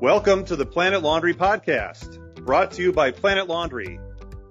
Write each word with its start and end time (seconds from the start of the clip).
Welcome 0.00 0.46
to 0.46 0.56
the 0.56 0.64
Planet 0.64 1.02
Laundry 1.02 1.34
Podcast, 1.34 2.34
brought 2.46 2.70
to 2.70 2.82
you 2.82 2.90
by 2.90 3.10
Planet 3.10 3.48
Laundry, 3.48 4.00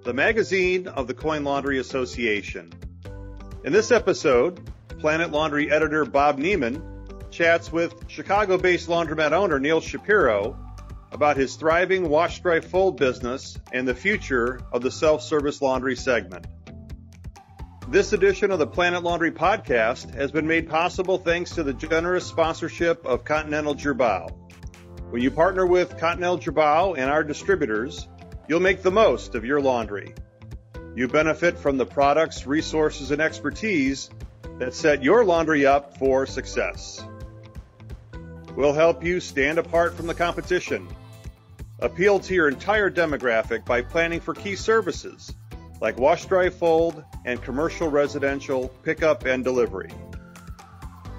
the 0.04 0.14
magazine 0.14 0.86
of 0.86 1.08
the 1.08 1.12
Coin 1.12 1.42
Laundry 1.42 1.80
Association. 1.80 2.72
In 3.64 3.72
this 3.72 3.90
episode, 3.90 4.70
Planet 5.00 5.32
Laundry 5.32 5.68
editor 5.68 6.04
Bob 6.04 6.38
Neiman 6.38 6.80
chats 7.32 7.72
with 7.72 7.92
Chicago 8.06 8.58
based 8.58 8.88
laundromat 8.88 9.32
owner 9.32 9.58
Neil 9.58 9.80
Shapiro 9.80 10.56
about 11.10 11.36
his 11.36 11.56
thriving 11.56 12.08
wash 12.08 12.40
dry 12.42 12.60
fold 12.60 12.96
business 12.96 13.58
and 13.72 13.88
the 13.88 13.94
future 13.96 14.60
of 14.72 14.82
the 14.82 14.90
self 14.92 15.20
service 15.20 15.60
laundry 15.60 15.96
segment. 15.96 16.46
This 17.88 18.12
edition 18.12 18.52
of 18.52 18.60
the 18.60 18.68
Planet 18.68 19.02
Laundry 19.02 19.32
podcast 19.32 20.14
has 20.14 20.30
been 20.30 20.46
made 20.46 20.68
possible 20.68 21.18
thanks 21.18 21.56
to 21.56 21.64
the 21.64 21.74
generous 21.74 22.24
sponsorship 22.24 23.04
of 23.04 23.24
Continental 23.24 23.74
Girbau. 23.74 24.39
When 25.10 25.22
you 25.22 25.32
partner 25.32 25.66
with 25.66 25.98
Continental 25.98 26.38
Girbau 26.38 26.96
and 26.96 27.10
our 27.10 27.24
distributors, 27.24 28.06
you'll 28.48 28.60
make 28.60 28.82
the 28.82 28.92
most 28.92 29.34
of 29.34 29.44
your 29.44 29.60
laundry. 29.60 30.14
You 30.94 31.08
benefit 31.08 31.58
from 31.58 31.78
the 31.78 31.84
products, 31.84 32.46
resources, 32.46 33.10
and 33.10 33.20
expertise 33.20 34.08
that 34.60 34.72
set 34.72 35.02
your 35.02 35.24
laundry 35.24 35.66
up 35.66 35.98
for 35.98 36.26
success. 36.26 37.04
We'll 38.54 38.72
help 38.72 39.02
you 39.02 39.18
stand 39.18 39.58
apart 39.58 39.94
from 39.94 40.06
the 40.06 40.14
competition. 40.14 40.86
Appeal 41.80 42.20
to 42.20 42.34
your 42.34 42.48
entire 42.48 42.88
demographic 42.88 43.64
by 43.64 43.82
planning 43.82 44.20
for 44.20 44.32
key 44.32 44.54
services 44.54 45.34
like 45.80 45.98
wash 45.98 46.26
dry 46.26 46.50
fold 46.50 47.02
and 47.24 47.42
commercial 47.42 47.90
residential 47.90 48.68
pickup 48.84 49.24
and 49.24 49.42
delivery. 49.42 49.90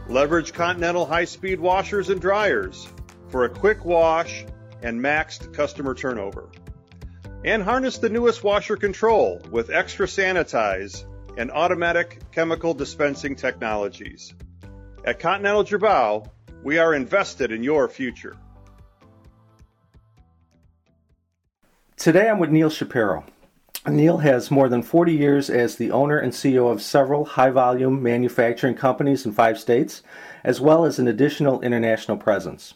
Leverage 0.07 0.53
Continental 0.53 1.05
high 1.05 1.25
speed 1.25 1.59
washers 1.59 2.09
and 2.09 2.21
dryers 2.21 2.87
for 3.31 3.45
a 3.45 3.49
quick 3.49 3.85
wash 3.85 4.45
and 4.83 4.99
maxed 4.99 5.53
customer 5.53 5.95
turnover. 5.95 6.49
And 7.43 7.63
harness 7.63 7.97
the 7.97 8.09
newest 8.09 8.43
washer 8.43 8.75
control 8.75 9.41
with 9.49 9.71
extra 9.71 10.05
sanitize 10.05 11.05
and 11.37 11.49
automatic 11.49 12.21
chemical 12.31 12.73
dispensing 12.73 13.35
technologies. 13.35 14.33
At 15.05 15.19
Continental 15.19 15.63
Girbau, 15.63 16.27
we 16.61 16.77
are 16.77 16.93
invested 16.93 17.51
in 17.51 17.63
your 17.63 17.87
future. 17.87 18.37
Today 21.95 22.29
I'm 22.29 22.39
with 22.39 22.51
Neil 22.51 22.69
Shapiro. 22.69 23.25
Neil 23.87 24.17
has 24.19 24.51
more 24.51 24.69
than 24.69 24.83
40 24.83 25.13
years 25.13 25.49
as 25.49 25.75
the 25.75 25.89
owner 25.89 26.19
and 26.19 26.33
CEO 26.33 26.71
of 26.71 26.83
several 26.83 27.25
high 27.25 27.49
volume 27.49 28.03
manufacturing 28.03 28.75
companies 28.75 29.25
in 29.25 29.31
five 29.31 29.57
states, 29.57 30.03
as 30.43 30.61
well 30.61 30.85
as 30.85 30.99
an 30.99 31.07
additional 31.07 31.61
international 31.61 32.17
presence. 32.17 32.75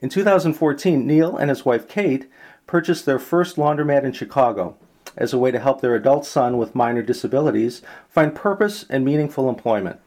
In 0.00 0.08
2014, 0.08 1.04
Neil 1.04 1.36
and 1.36 1.50
his 1.50 1.64
wife 1.64 1.88
Kate 1.88 2.30
purchased 2.68 3.04
their 3.04 3.18
first 3.18 3.56
laundromat 3.56 4.04
in 4.04 4.12
Chicago 4.12 4.76
as 5.16 5.32
a 5.32 5.38
way 5.38 5.50
to 5.50 5.58
help 5.58 5.80
their 5.80 5.96
adult 5.96 6.24
son 6.24 6.56
with 6.56 6.76
minor 6.76 7.02
disabilities 7.02 7.82
find 8.08 8.32
purpose 8.32 8.86
and 8.88 9.04
meaningful 9.04 9.48
employment. 9.48 9.98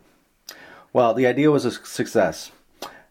Well, 0.93 1.13
the 1.13 1.27
idea 1.27 1.51
was 1.51 1.65
a 1.65 1.71
success, 1.71 2.51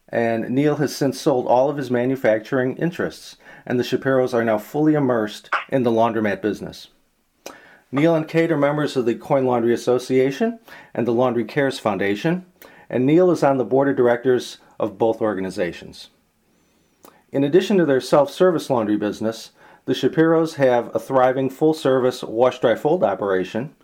and 0.09 0.49
Neil 0.49 0.77
has 0.77 0.97
since 0.97 1.21
sold 1.21 1.47
all 1.47 1.69
of 1.69 1.77
his 1.77 1.91
manufacturing 1.91 2.79
interests, 2.79 3.37
and 3.67 3.79
the 3.79 3.85
Shapiros 3.85 4.33
are 4.33 4.45
now 4.45 4.57
fully 4.57 4.95
immersed 4.95 5.51
in 5.69 5.83
the 5.83 5.91
laundromat 5.91 6.41
business. 6.41 6.89
Neil 7.93 8.15
and 8.15 8.27
Kate 8.27 8.53
are 8.53 8.57
members 8.57 8.97
of 8.97 9.05
the 9.05 9.15
Coin 9.17 9.45
Laundry 9.45 9.75
Association 9.75 10.59
and 10.95 11.07
the 11.07 11.13
Laundry 11.13 11.45
Cares 11.45 11.79
Foundation, 11.79 12.47
and 12.89 13.05
Neil 13.05 13.31
is 13.31 13.43
on 13.43 13.59
the 13.59 13.65
board 13.67 13.89
of 13.89 13.97
directors 13.97 14.57
of 14.79 14.97
both 14.97 15.21
organizations. 15.21 16.09
In 17.33 17.45
addition 17.45 17.77
to 17.79 17.87
their 17.87 18.01
self 18.01 18.31
service 18.31 18.69
laundry 18.69 18.97
business, 18.97 19.53
the 19.85 19.93
Shapiros 19.93 20.55
have 20.55 20.95
a 20.95 20.99
thriving 20.99 21.49
full 21.49 21.75
service 21.75 22.23
wash 22.23 22.59
dry 22.59 22.75
fold 22.75 23.05
operation, 23.05 23.75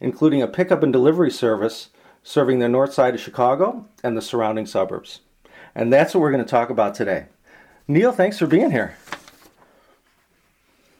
including 0.00 0.42
a 0.42 0.48
pickup 0.48 0.82
and 0.82 0.92
delivery 0.92 1.30
service 1.30 1.90
serving 2.24 2.58
the 2.58 2.68
north 2.68 2.92
side 2.92 3.14
of 3.14 3.20
Chicago 3.20 3.86
and 4.02 4.16
the 4.16 4.22
surrounding 4.22 4.66
suburbs. 4.66 5.20
And 5.74 5.92
that's 5.92 6.14
what 6.14 6.20
we're 6.20 6.32
going 6.32 6.44
to 6.44 6.50
talk 6.50 6.70
about 6.70 6.94
today. 6.94 7.26
Neil, 7.86 8.12
thanks 8.12 8.38
for 8.38 8.46
being 8.46 8.72
here. 8.72 8.96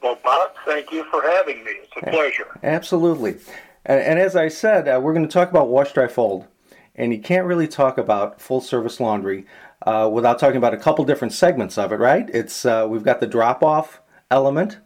Well, 0.01 0.17
Bob, 0.23 0.51
thank 0.65 0.91
you 0.91 1.03
for 1.11 1.21
having 1.21 1.63
me. 1.65 1.71
It's 1.83 1.91
a 1.97 2.09
pleasure. 2.09 2.47
Absolutely. 2.63 3.37
And, 3.85 3.99
and 3.99 4.19
as 4.19 4.37
I 4.37 4.47
said, 4.47 4.87
uh, 4.87 4.99
we're 5.01 5.13
going 5.13 5.27
to 5.27 5.31
talk 5.31 5.49
about 5.49 5.67
wash 5.67 5.91
dry 5.91 6.07
fold. 6.07 6.47
And 6.95 7.13
you 7.13 7.19
can't 7.21 7.45
really 7.45 7.67
talk 7.67 7.97
about 7.97 8.41
full 8.41 8.61
service 8.61 8.99
laundry 8.99 9.45
uh, 9.85 10.09
without 10.11 10.39
talking 10.39 10.57
about 10.57 10.73
a 10.73 10.77
couple 10.77 11.05
different 11.05 11.33
segments 11.33 11.77
of 11.77 11.91
it, 11.91 11.97
right? 11.97 12.29
It's 12.31 12.65
uh, 12.65 12.85
we've 12.89 13.03
got 13.03 13.19
the 13.19 13.27
drop 13.27 13.63
off 13.63 14.01
element, 14.29 14.79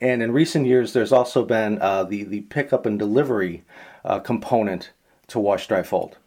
and 0.00 0.22
in 0.22 0.32
recent 0.32 0.66
years, 0.66 0.92
there's 0.92 1.12
also 1.12 1.44
been 1.44 1.80
uh, 1.80 2.04
the 2.04 2.24
the 2.24 2.42
pickup 2.42 2.86
and 2.86 2.98
delivery 2.98 3.64
uh, 4.04 4.20
component 4.20 4.92
to 5.28 5.38
wash 5.38 5.66
dry 5.66 5.82
fold. 5.82 6.18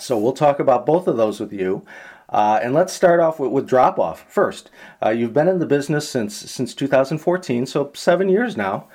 So 0.00 0.18
we'll 0.18 0.32
talk 0.32 0.60
about 0.60 0.86
both 0.86 1.06
of 1.06 1.16
those 1.16 1.40
with 1.40 1.52
you. 1.52 1.84
Uh, 2.28 2.60
and 2.62 2.74
let's 2.74 2.92
start 2.92 3.20
off 3.20 3.40
with, 3.40 3.50
with 3.50 3.66
drop 3.66 3.98
off 3.98 4.24
first. 4.28 4.70
Uh, 5.02 5.08
you've 5.08 5.32
been 5.32 5.48
in 5.48 5.60
the 5.60 5.66
business 5.66 6.08
since 6.08 6.36
since 6.36 6.74
2014, 6.74 7.66
so 7.66 7.90
seven 7.94 8.28
years 8.28 8.56
now. 8.56 8.86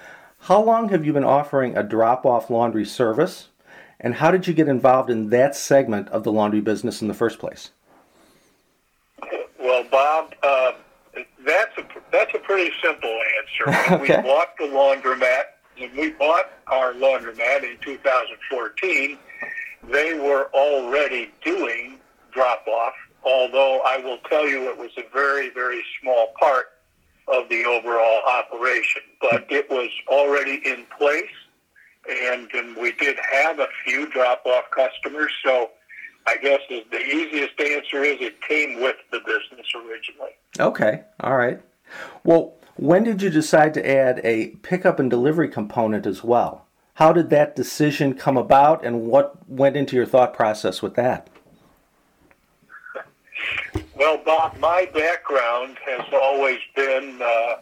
How 0.42 0.62
long 0.62 0.90
have 0.90 1.06
you 1.06 1.14
been 1.14 1.24
offering 1.24 1.76
a 1.76 1.84
drop 1.84 2.26
off 2.26 2.50
laundry 2.50 2.86
service? 2.86 3.48
And 4.00 4.16
how 4.16 4.30
did 4.30 4.46
you 4.46 4.54
get 4.54 4.68
involved 4.68 5.10
in 5.10 5.30
that 5.30 5.56
segment 5.56 6.10
of 6.10 6.24
the 6.24 6.32
laundry 6.32 6.60
business 6.60 7.02
in 7.02 7.08
the 7.08 7.14
first 7.14 7.40
place? 7.40 7.72
Well, 9.64 9.86
Bob, 9.90 10.36
uh, 10.44 10.74
that's 11.46 11.78
a 11.78 11.86
that's 12.12 12.34
a 12.36 12.40
pretty 12.40 12.72
simple 12.84 13.18
answer. 13.40 13.94
okay. 13.94 14.18
We 14.18 14.22
bought 14.22 14.58
the 14.60 14.66
laundromat. 14.66 15.44
When 15.78 15.96
we 15.96 16.12
bought 16.12 16.52
our 16.68 16.94
laundromat 16.94 17.64
in 17.64 17.78
2014, 17.82 19.18
they 19.90 20.20
were 20.20 20.50
already 20.54 21.32
doing 21.46 21.98
drop 22.32 22.68
off. 22.68 22.94
Although 23.24 23.82
I 23.86 23.98
will 23.98 24.18
tell 24.30 24.46
you, 24.46 24.70
it 24.70 24.78
was 24.78 24.92
a 24.98 25.04
very 25.14 25.50
very 25.50 25.82
small 26.02 26.34
part 26.38 26.66
of 27.30 27.48
the 27.48 27.64
overall 27.64 28.22
operation, 28.28 29.02
but 29.22 29.46
it 29.50 29.70
was 29.70 29.90
already 30.10 30.62
in 30.66 30.86
place, 30.98 31.24
and, 32.10 32.50
and 32.54 32.76
we 32.76 32.92
did 32.92 33.16
have 33.32 33.60
a 33.60 33.68
few 33.86 34.10
drop 34.10 34.46
off 34.46 34.66
customers. 34.72 35.32
So 35.46 35.70
I 36.26 36.38
guess 36.38 36.60
the 36.70 37.00
easiest 37.00 37.60
answer 37.60 38.04
is 38.04 38.18
it 38.22 38.42
came 38.42 38.82
with 38.82 38.96
the 39.12 39.20
business 39.20 39.68
originally. 39.76 40.32
Okay, 40.60 41.04
all 41.20 41.36
right. 41.36 41.62
Well, 42.24 42.56
when 42.76 43.04
did 43.04 43.22
you 43.22 43.30
decide 43.30 43.74
to 43.76 43.88
add 43.88 44.22
a 44.24 44.48
pickup 44.62 45.00
and 45.00 45.10
delivery 45.10 45.50
component 45.50 46.06
as 46.06 46.24
well? 46.24 46.66
How 46.96 47.12
did 47.12 47.30
that 47.32 47.56
decision 47.56 48.14
come 48.14 48.38
about, 48.38 48.86
and 48.86 49.02
what 49.02 49.36
went 49.50 49.76
into 49.76 49.96
your 49.96 50.06
thought 50.06 50.34
process 50.34 50.82
with 50.82 50.96
that? 50.96 51.30
Well, 53.96 54.18
Bob, 54.24 54.58
my 54.60 54.90
background 54.94 55.78
has 55.86 56.06
always 56.14 56.60
been 56.76 57.20
uh, 57.22 57.56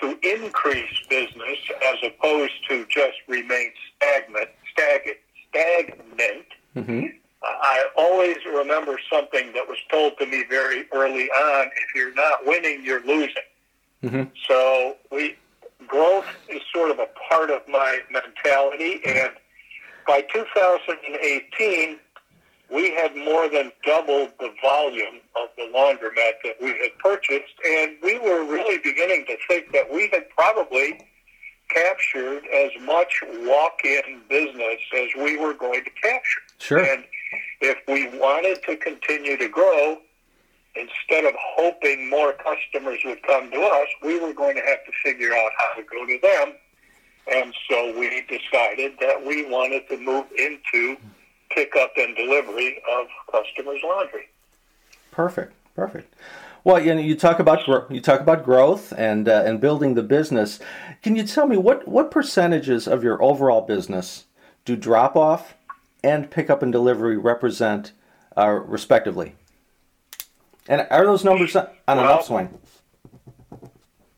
to 0.00 0.18
increase 0.22 1.06
business 1.08 1.58
as 1.84 1.96
opposed 2.04 2.52
to 2.68 2.86
just 2.86 3.16
remain 3.28 3.70
stagnant. 3.96 4.50
Stagnant. 4.72 5.18
stagnant. 5.48 6.46
Mm-hmm. 6.76 7.06
I 7.46 7.86
always 7.96 8.36
remember 8.46 8.98
something 9.10 9.52
that 9.52 9.68
was 9.68 9.78
told 9.90 10.18
to 10.18 10.26
me 10.26 10.44
very 10.48 10.86
early 10.92 11.28
on: 11.28 11.66
if 11.66 11.94
you're 11.94 12.14
not 12.14 12.44
winning, 12.46 12.84
you're 12.84 13.04
losing. 13.04 13.34
Mm-hmm. 14.02 14.24
So 14.48 14.96
we 15.10 15.36
growth 15.86 16.26
is 16.48 16.62
sort 16.74 16.90
of 16.90 16.98
a 16.98 17.06
part 17.28 17.50
of 17.50 17.62
my 17.68 18.00
mentality, 18.10 19.00
and 19.06 19.30
by 20.06 20.22
2018, 20.32 21.98
we 22.72 22.90
had 22.92 23.16
more 23.16 23.48
than 23.48 23.70
doubled 23.84 24.30
the 24.40 24.52
volume 24.62 25.20
of 25.36 25.48
the 25.56 25.70
laundromat 25.74 26.32
that 26.44 26.56
we 26.60 26.68
had 26.68 26.96
purchased, 26.98 27.54
and 27.64 27.96
we 28.02 28.18
were 28.18 28.44
really 28.44 28.78
beginning 28.78 29.24
to 29.26 29.36
think 29.48 29.72
that 29.72 29.92
we 29.92 30.08
had 30.12 30.28
probably 30.30 31.00
captured 31.68 32.44
as 32.54 32.70
much 32.82 33.22
walk-in 33.40 34.20
business 34.28 34.80
as 34.96 35.08
we 35.16 35.36
were 35.36 35.54
going 35.54 35.82
to 35.84 35.90
capture. 35.90 36.40
Sure. 36.58 36.78
And 36.78 37.04
if 37.60 37.78
we 37.88 38.08
wanted 38.18 38.62
to 38.64 38.76
continue 38.76 39.36
to 39.36 39.48
grow, 39.48 39.98
instead 40.74 41.24
of 41.24 41.34
hoping 41.38 42.10
more 42.10 42.34
customers 42.34 43.00
would 43.04 43.22
come 43.22 43.50
to 43.50 43.60
us, 43.60 43.88
we 44.02 44.20
were 44.20 44.32
going 44.32 44.56
to 44.56 44.62
have 44.62 44.84
to 44.84 44.92
figure 45.02 45.32
out 45.32 45.50
how 45.56 45.74
to 45.74 45.82
go 45.82 46.06
to 46.06 46.18
them. 46.22 46.54
And 47.32 47.54
so 47.68 47.98
we 47.98 48.22
decided 48.28 48.92
that 49.00 49.24
we 49.24 49.50
wanted 49.50 49.88
to 49.88 49.98
move 49.98 50.26
into 50.38 50.96
pickup 51.50 51.92
and 51.96 52.14
delivery 52.14 52.80
of 52.90 53.06
customers' 53.32 53.80
laundry. 53.82 54.28
Perfect, 55.10 55.54
perfect. 55.74 56.14
Well, 56.62 56.80
you 56.80 56.94
know, 56.94 57.00
you 57.00 57.16
talk 57.16 57.38
about 57.38 57.66
you 57.90 58.00
talk 58.00 58.20
about 58.20 58.44
growth 58.44 58.92
and 58.96 59.28
uh, 59.28 59.42
and 59.46 59.60
building 59.60 59.94
the 59.94 60.02
business. 60.02 60.58
Can 61.02 61.16
you 61.16 61.24
tell 61.24 61.46
me 61.46 61.56
what 61.56 61.86
what 61.88 62.10
percentages 62.10 62.86
of 62.86 63.02
your 63.02 63.22
overall 63.22 63.62
business 63.62 64.24
do 64.64 64.76
drop 64.76 65.16
off 65.16 65.55
and 66.06 66.30
pickup 66.30 66.62
and 66.62 66.70
delivery 66.72 67.16
represent, 67.16 67.92
uh, 68.36 68.48
respectively? 68.48 69.34
And 70.68 70.86
are 70.90 71.04
those 71.04 71.24
numbers 71.24 71.56
on 71.56 71.66
an 71.88 71.98
Well- 71.98 72.14
upswing? 72.18 72.58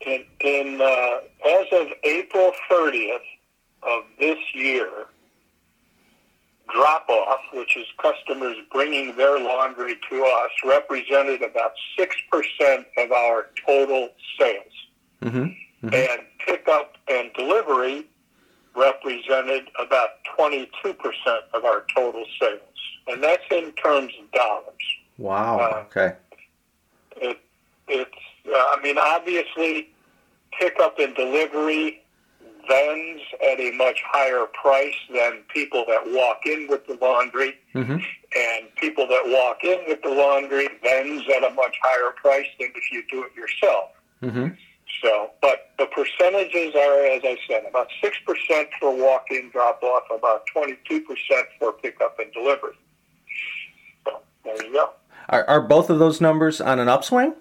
In, 0.03 0.25
in 0.41 0.81
uh, 0.81 1.19
as 1.47 1.67
of 1.73 1.89
April 2.05 2.53
30th 2.71 3.19
of 3.83 4.05
this 4.19 4.39
year, 4.55 4.89
drop 6.73 7.09
off, 7.09 7.41
which 7.53 7.77
is 7.77 7.87
customers 8.01 8.57
bringing 8.73 9.15
their 9.17 9.39
laundry 9.39 9.97
to 10.11 10.23
us, 10.25 10.51
represented 10.65 11.43
about 11.43 11.73
six 11.99 12.15
percent 12.31 12.87
of 12.99 13.13
our 13.13 13.47
total 13.67 14.11
sales, 14.39 14.65
Mm-hmm. 15.23 15.93
and 15.93 16.21
pickup 16.47 16.95
and 17.09 17.33
delivery 17.35 18.07
represented 18.79 19.69
about 19.85 20.11
22 20.37 20.95
percent 20.95 21.43
of 21.55 21.65
our 21.65 21.85
total 21.95 22.25
sales, 22.41 22.61
and 23.07 23.23
that's 23.23 23.43
in 23.51 23.73
terms 23.73 24.13
of 24.23 24.31
dollars. 24.33 24.85
Wow. 25.19 25.59
Uh, 25.59 25.85
okay. 25.87 26.17
It, 27.17 27.39
it's, 27.89 28.11
uh, 28.47 28.51
I 28.57 28.81
mean, 28.83 28.97
obviously, 28.99 29.89
pickup 30.59 30.99
and 30.99 31.15
delivery 31.17 32.03
vends 32.69 33.23
at 33.51 33.59
a 33.59 33.73
much 33.73 34.01
higher 34.07 34.47
price 34.47 34.95
than 35.13 35.39
people 35.53 35.85
that 35.89 36.03
walk 36.07 36.41
in 36.47 36.67
with 36.69 36.87
the 36.87 36.99
laundry, 37.01 37.55
Mm-hmm. 37.75 37.93
and 37.93 38.75
people 38.77 39.07
that 39.07 39.23
walk 39.27 39.63
in 39.63 39.79
with 39.87 40.03
the 40.03 40.09
laundry 40.09 40.69
vends 40.83 41.25
at 41.35 41.45
a 41.45 41.55
much 41.55 41.77
higher 41.83 42.13
price 42.21 42.47
than 42.59 42.69
if 42.75 42.91
you 42.93 43.03
do 43.11 43.25
it 43.25 43.33
yourself. 43.37 43.91
Mm-hmm. 44.23 44.49
So, 45.03 45.31
but 45.41 45.71
the 45.79 45.87
percentages 45.87 46.75
are, 46.75 47.05
as 47.07 47.23
I 47.25 47.37
said, 47.47 47.65
about 47.69 47.89
6% 48.03 48.67
for 48.81 48.97
walk-in 48.97 49.51
drop-off, 49.51 50.05
about 50.11 50.43
22% 50.55 51.03
for 51.59 51.73
pickup 51.73 52.19
and 52.19 52.33
delivery. 52.33 52.75
So, 54.05 54.21
there 54.45 54.65
you 54.65 54.73
go. 54.73 54.91
Are, 55.29 55.45
are 55.45 55.61
both 55.61 55.91
of 55.91 55.99
those 55.99 56.21
numbers 56.21 56.61
on 56.61 56.79
an 56.79 56.89
upswing? 56.89 57.35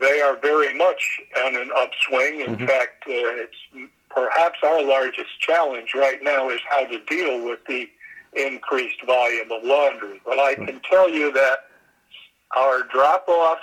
they 0.00 0.20
are 0.20 0.36
very 0.40 0.76
much 0.76 1.20
on 1.44 1.54
an 1.54 1.70
upswing. 1.76 2.40
In 2.40 2.66
fact, 2.66 3.04
uh, 3.06 3.12
it's 3.12 3.90
perhaps 4.08 4.58
our 4.64 4.82
largest 4.82 5.38
challenge 5.40 5.92
right 5.94 6.22
now 6.22 6.48
is 6.48 6.60
how 6.68 6.86
to 6.86 6.98
deal 7.04 7.44
with 7.44 7.60
the 7.68 7.88
increased 8.32 9.04
volume 9.06 9.52
of 9.52 9.62
laundry. 9.62 10.20
But 10.24 10.38
I 10.38 10.54
can 10.54 10.80
tell 10.90 11.08
you 11.08 11.30
that 11.32 11.58
our 12.56 12.82
drop 12.84 13.28
off 13.28 13.58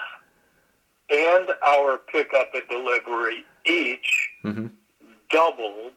and 1.09 1.49
our 1.65 1.97
pickup 2.11 2.53
and 2.53 2.63
delivery 2.69 3.43
each 3.65 4.29
Mm-hmm. 4.43 4.67
doubled 5.29 5.93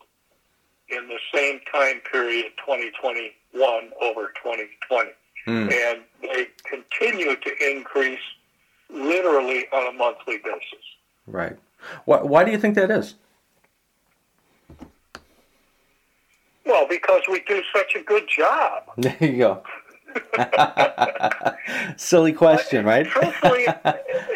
in 0.89 1.07
the 1.09 1.19
same 1.33 1.61
time 1.73 2.01
period 2.11 2.47
2021 2.59 3.91
over 4.01 4.33
2020 4.43 5.11
Mm. 5.47 5.73
and 5.73 6.01
they 6.21 6.49
continue 6.65 7.35
to 7.35 7.71
increase 7.75 8.21
literally 8.91 9.65
on 9.73 9.87
a 9.95 9.97
monthly 9.97 10.37
basis. 10.37 10.85
Right. 11.27 11.57
Why, 12.05 12.21
why 12.21 12.45
do 12.45 12.51
you 12.51 12.59
think 12.59 12.75
that 12.75 12.91
is? 12.91 13.15
Well, 16.67 16.87
because 16.89 17.23
we 17.31 17.41
do 17.49 17.63
such 17.75 17.95
a 17.97 18.03
good 18.03 18.25
job. 18.29 18.83
There 18.99 19.17
you 19.21 19.39
go. 19.39 19.63
Silly 21.97 22.33
question, 22.33 22.85
right? 22.85 23.07
Truthfully, 23.07 23.67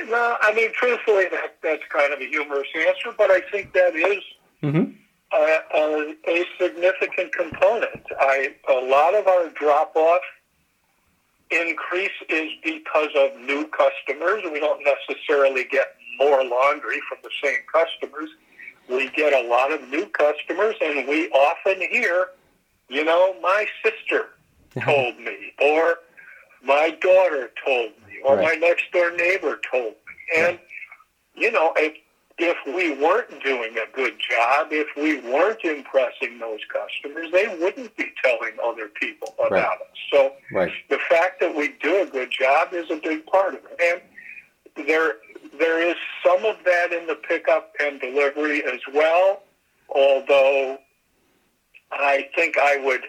no, 0.09 0.37
I 0.41 0.53
mean, 0.55 0.71
truthfully, 0.73 1.25
that, 1.31 1.57
that's 1.63 1.83
kind 1.91 2.13
of 2.13 2.21
a 2.21 2.27
humorous 2.27 2.69
answer, 2.77 3.15
but 3.17 3.31
I 3.31 3.41
think 3.51 3.73
that 3.73 3.95
is 3.95 4.23
Mm-hmm. 4.65 4.93
a, 5.35 5.59
a, 5.77 6.15
a 6.27 6.45
significant 6.59 7.35
component. 7.35 8.03
I 8.19 8.55
a 8.71 8.81
lot 8.81 9.15
of 9.15 9.27
our 9.27 9.51
drop 9.51 9.95
off 9.95 10.23
increase 11.51 12.17
is 12.31 12.51
because 12.65 13.11
of 13.15 13.39
new 13.41 13.69
customers. 13.69 14.43
We 14.51 14.61
don't 14.61 14.83
necessarily 14.83 15.65
get 15.71 15.97
more 16.19 16.43
laundry 16.45 17.01
from 17.09 17.19
the 17.23 17.31
same 17.43 17.59
customers. 17.71 18.31
We 18.89 19.11
get 19.11 19.33
a 19.35 19.47
lot 19.47 19.71
of 19.71 19.87
new 19.89 20.07
customers, 20.07 20.77
and 20.81 21.07
we 21.07 21.29
often 21.31 21.81
hear, 21.91 22.29
you 22.89 23.05
know, 23.05 23.35
my 23.43 23.67
sister 23.83 24.31
told 24.83 25.19
me, 25.19 25.53
or 25.63 25.97
my 26.63 26.91
daughter 27.01 27.51
told 27.65 27.91
me, 28.07 28.19
or 28.25 28.37
Right. 28.37 28.61
my 28.61 28.67
next 28.69 28.91
door 28.93 29.11
neighbor 29.13 29.61
told 29.71 29.95
me. 29.95 30.37
And, 30.37 30.59
you 31.35 31.51
know, 31.51 31.73
if, 31.77 31.95
if 32.39 32.57
we 32.67 32.91
weren't 33.01 33.43
doing 33.45 33.77
a 33.79 33.95
good 33.95 34.15
job, 34.19 34.69
if 34.71 34.89
we 34.97 35.21
weren't 35.31 35.63
impressing 35.65 36.39
those 36.39 36.61
customers, 36.73 37.29
they 37.33 37.47
wouldn't 37.61 37.97
be 37.97 38.07
telling 38.23 38.53
other 38.65 38.89
people 38.89 39.35
about 39.39 39.51
Right. 39.53 39.65
us. 39.65 39.99
So 40.13 40.33
Right. 40.51 40.73
the 40.89 40.99
fact 41.09 41.41
that 41.41 41.55
we 41.55 41.69
do 41.83 42.03
a 42.03 42.07
good 42.07 42.31
job 42.31 42.73
is 42.73 42.91
a 42.91 42.97
big 42.97 43.27
part 43.27 43.55
of 43.55 43.61
it. 43.79 44.03
And 44.77 44.87
there, 44.87 45.17
there 45.59 45.81
is 45.81 45.97
some 46.27 46.45
of 46.45 46.57
that 46.65 46.93
in 46.93 47.07
the 47.07 47.15
pickup 47.15 47.75
and 47.81 48.01
delivery 48.01 48.65
as 48.65 48.81
well, 48.93 49.43
although 49.91 50.79
I 51.93 52.29
think 52.35 52.59
I 52.59 52.79
would 52.79 53.03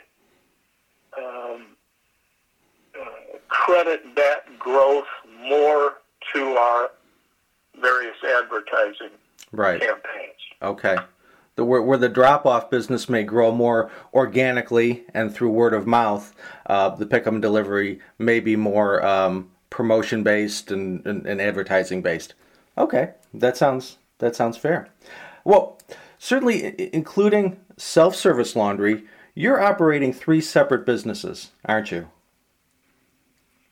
um, 1.18 1.66
uh, 3.00 3.38
credit 3.48 4.04
that 4.16 4.58
growth 4.60 5.06
more 5.42 5.96
to 6.34 6.44
our 6.58 6.92
various 7.82 8.16
advertising 8.38 9.10
Right. 9.52 9.80
campaigns. 9.80 10.34
Okay. 10.62 10.98
The, 11.56 11.64
where, 11.64 11.82
where 11.82 11.98
the 11.98 12.10
drop 12.10 12.46
off 12.46 12.70
business 12.70 13.08
may 13.08 13.24
grow 13.24 13.52
more 13.52 13.90
organically 14.14 15.06
and 15.14 15.34
through 15.34 15.52
word 15.52 15.74
of 15.74 15.88
mouth, 15.88 16.34
uh, 16.66 16.90
the 16.90 17.06
pickup 17.06 17.34
and 17.34 17.42
delivery 17.42 18.00
may 18.20 18.40
be 18.42 18.56
more 18.58 19.06
um, 19.06 19.50
promotion 19.70 20.24
based 20.24 20.72
and, 20.72 21.06
and, 21.06 21.26
and 21.26 21.40
advertising 21.42 22.02
based. 22.02 22.34
Okay, 22.78 23.12
that 23.34 23.56
sounds 23.56 23.98
that 24.18 24.36
sounds 24.36 24.58
fair. 24.58 24.90
Well, 25.46 25.78
certainly, 26.20 26.66
i- 26.68 26.90
including 26.92 27.58
self 27.78 28.16
service 28.16 28.56
laundry, 28.58 29.06
you're 29.36 29.62
operating 29.62 30.14
three 30.14 30.42
separate 30.42 30.86
businesses, 30.86 31.52
aren't 31.66 31.92
you? 31.92 32.10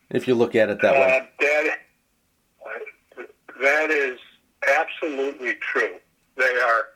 If 0.10 0.27
you 0.27 0.36
look 0.36 0.56
at 0.56 0.69
it 0.69 0.80
that 0.81 0.94
way. 0.94 1.19
Uh, 1.19 1.25
that, 1.39 3.27
that 3.62 3.89
is 3.92 4.19
absolutely 4.77 5.56
true. 5.56 5.95
They 6.38 6.44
are 6.44 6.88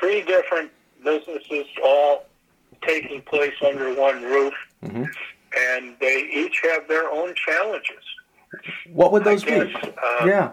three 0.00 0.22
different 0.22 0.70
businesses 1.04 1.66
all 1.84 2.24
taking 2.82 3.20
place 3.22 3.54
under 3.64 3.94
one 3.94 4.22
roof, 4.22 4.54
Mhm. 4.84 5.06
and 5.58 5.96
they 6.00 6.22
each 6.32 6.60
have 6.64 6.86
their 6.88 7.10
own 7.10 7.34
challenges. 7.34 8.02
What 8.92 9.12
would 9.12 9.24
those 9.24 9.42
I 9.44 9.64
be? 9.64 9.72
guess, 9.72 9.84
uh, 9.84 10.24
yeah. 10.26 10.50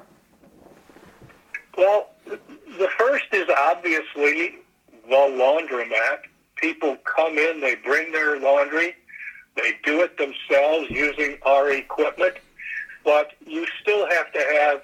Well, 1.78 2.10
the 2.26 2.90
first 2.98 3.26
is 3.32 3.48
obviously 3.58 4.58
the 5.08 5.16
laundromat. 5.16 6.20
People 6.64 6.96
come 7.04 7.38
in, 7.38 7.60
they 7.60 7.76
bring 7.76 8.14
their 8.14 8.40
laundry, 8.40 8.96
they 9.58 9.74
do 9.84 10.00
it 10.00 10.18
themselves 10.18 10.90
using 10.90 11.38
our 11.46 11.70
equipment, 11.70 12.36
but 13.04 13.34
you 13.46 13.68
still 13.82 14.08
have 14.10 14.32
to 14.32 14.40
have 14.40 14.82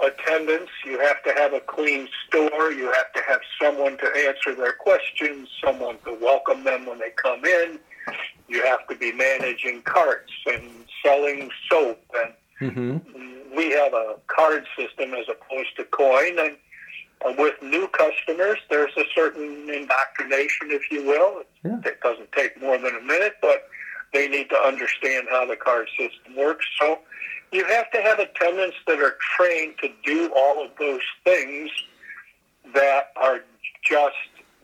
attendance, 0.00 0.70
you 0.84 0.98
have 0.98 1.22
to 1.22 1.32
have 1.34 1.52
a 1.52 1.60
clean 1.60 2.08
store, 2.26 2.72
you 2.72 2.86
have 2.86 3.12
to 3.12 3.22
have 3.28 3.38
someone 3.62 3.96
to 3.98 4.06
answer 4.26 4.56
their 4.56 4.72
questions, 4.72 5.48
someone 5.64 5.98
to 6.04 6.18
welcome 6.20 6.64
them 6.64 6.84
when 6.84 6.98
they 6.98 7.10
come 7.10 7.44
in. 7.44 7.78
You 8.48 8.66
have 8.66 8.84
to 8.88 8.96
be 8.96 9.12
managing 9.12 9.82
carts 9.82 10.32
and 10.46 10.84
selling 11.04 11.48
soap 11.70 12.02
and 12.18 12.34
hmm 12.74 12.98
we 13.56 13.70
have 13.70 13.92
a 13.92 14.16
card 14.26 14.64
system 14.76 15.12
as 15.14 15.26
opposed 15.28 15.76
to 15.76 15.84
coin, 15.84 16.38
and 16.38 16.56
with 17.38 17.54
new 17.62 17.88
customers, 17.88 18.58
there's 18.68 18.92
a 18.96 19.04
certain 19.14 19.68
indoctrination, 19.70 20.70
if 20.70 20.90
you 20.90 21.04
will. 21.04 21.42
Yeah. 21.64 21.80
It 21.84 22.00
doesn't 22.00 22.32
take 22.32 22.60
more 22.60 22.78
than 22.78 22.96
a 22.96 23.00
minute, 23.02 23.34
but 23.42 23.68
they 24.12 24.28
need 24.28 24.48
to 24.50 24.56
understand 24.56 25.28
how 25.30 25.46
the 25.46 25.56
card 25.56 25.88
system 25.98 26.36
works. 26.36 26.66
So 26.80 26.98
you 27.52 27.64
have 27.64 27.90
to 27.92 28.00
have 28.02 28.18
attendants 28.18 28.76
that 28.86 29.00
are 29.00 29.16
trained 29.36 29.74
to 29.82 29.88
do 30.04 30.32
all 30.36 30.64
of 30.64 30.70
those 30.78 31.02
things 31.24 31.70
that 32.74 33.12
are 33.16 33.40
just, 33.82 34.16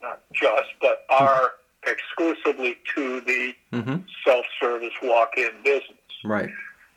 not 0.03 0.21
just, 0.33 0.69
but 0.81 1.05
are 1.11 1.53
exclusively 1.87 2.77
to 2.95 3.21
the 3.21 3.55
hmm 3.73 3.97
self-service 4.25 4.93
walk-in 5.03 5.53
business. 5.63 5.99
Right. 6.25 6.51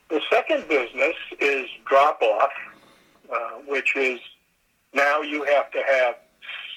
The 0.10 0.20
second 0.32 0.68
business 0.68 1.16
is 1.39 1.68
drop 1.86 2.20
off, 2.24 2.50
uh, 3.32 3.38
which 3.68 3.96
is 3.96 4.20
now 4.93 5.22
you 5.22 5.43
have 5.43 5.72
to 5.72 5.81
have 5.88 6.15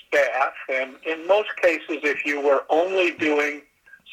staff. 0.08 0.52
And 0.68 0.96
in 1.06 1.26
most 1.26 1.48
cases, 1.60 1.98
if 2.02 2.24
you 2.24 2.40
were 2.40 2.64
only 2.70 3.12
doing 3.12 3.62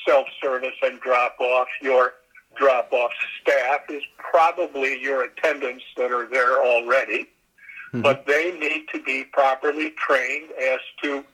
self 0.07 0.27
service 0.41 0.75
and 0.81 0.99
drop 1.01 1.39
off, 1.39 1.67
your 1.81 2.13
drop 2.55 2.91
off 2.91 3.11
staff 3.41 3.81
is 3.89 4.03
probably 4.17 5.01
your 5.01 5.23
attendants 5.23 5.83
that 5.97 6.11
are 6.11 6.27
there 6.27 6.63
already. 6.63 7.27
Mhm. 7.93 8.03
But 8.03 8.25
they 8.25 8.51
need 8.51 8.87
to 8.89 9.01
be 9.01 9.23
properly 9.25 9.91
trained 9.91 10.51
as 10.51 10.79
to 11.03 11.25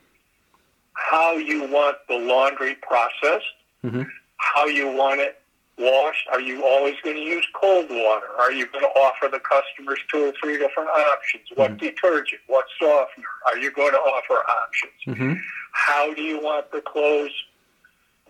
how 0.93 1.34
you 1.34 1.63
want 1.63 1.98
the 2.07 2.17
laundry 2.17 2.75
processed 2.75 3.53
hmm 3.81 4.03
how 4.38 4.65
you 4.65 4.91
want 4.91 5.19
it 5.19 5.41
washed? 5.77 6.27
Are 6.32 6.39
you 6.41 6.65
always 6.65 6.96
going 7.03 7.15
to 7.17 7.22
use 7.22 7.46
cold 7.53 7.88
water? 7.89 8.27
Are 8.39 8.51
you 8.51 8.65
going 8.67 8.84
to 8.86 8.91
offer 9.00 9.27
the 9.32 9.39
customers 9.39 10.00
two 10.12 10.25
or 10.29 10.34
three 10.41 10.58
different 10.58 10.89
options? 10.89 11.44
What 11.55 11.72
Mhm. 11.72 11.79
detergent? 11.79 12.41
What 12.48 12.65
softener? 12.79 13.25
Are 13.48 13.58
you 13.58 13.72
going 13.72 13.91
to 13.91 14.00
offer 14.00 14.36
options? 14.50 14.94
Mm-hmm. 15.08 15.34
How 15.74 16.13
do 16.13 16.22
you 16.22 16.39
want 16.39 16.72
the 16.72 16.82
clothes 16.82 17.34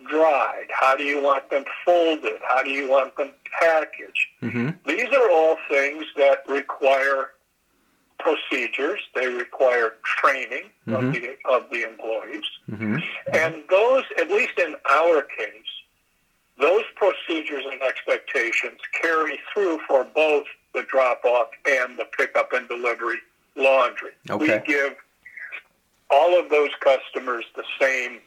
dried? 0.08 0.66
How 0.70 0.94
do 0.96 1.04
you 1.04 1.20
want 1.22 1.48
them 1.50 1.64
folded? 1.84 2.40
How 2.46 2.62
do 2.62 2.70
you 2.70 2.88
want 2.88 3.16
them 3.16 3.32
packaged? 3.60 4.26
Mm-hmm. 4.42 4.68
These 4.84 5.08
are 5.12 5.30
all 5.30 5.56
things 5.70 6.04
that 6.16 6.46
require 6.48 7.30
procedures. 8.18 9.00
They 9.14 9.26
require 9.26 9.94
training 10.04 10.70
of 10.88 11.12
the 11.12 11.36
of 11.44 11.70
the 11.70 11.82
employees, 11.82 12.44
Mm-hmm. 12.70 12.96
and 13.32 13.62
those, 13.70 14.04
at 14.18 14.28
least 14.28 14.58
in 14.58 14.74
our 14.90 15.22
case, 15.22 15.72
those 16.58 16.84
procedures 16.94 17.64
and 17.70 17.82
expectations 17.82 18.80
carry 19.00 19.38
through 19.52 19.80
for 19.86 20.04
both 20.04 20.44
the 20.74 20.82
drop 20.90 21.24
off 21.24 21.48
and 21.68 21.98
the 21.98 22.06
pickup 22.16 22.52
and 22.52 22.68
delivery 22.68 23.18
laundry. 23.56 24.10
Okay. 24.30 24.58
We 24.58 24.66
give 24.66 24.96
all 26.10 26.38
of 26.38 26.50
those 26.50 26.70
customers 26.80 27.44
the 27.56 27.64
same 27.80 28.20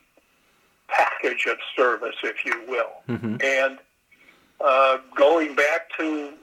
package 0.88 1.46
of 1.50 1.58
service, 1.76 2.16
if 2.24 2.46
you 2.46 2.64
will. 2.68 2.92
Mm-hmm. 3.08 3.38
And 3.44 3.80
uh, 4.64 4.98
going 5.16 5.56
back 5.56 5.90
to 5.98 6.34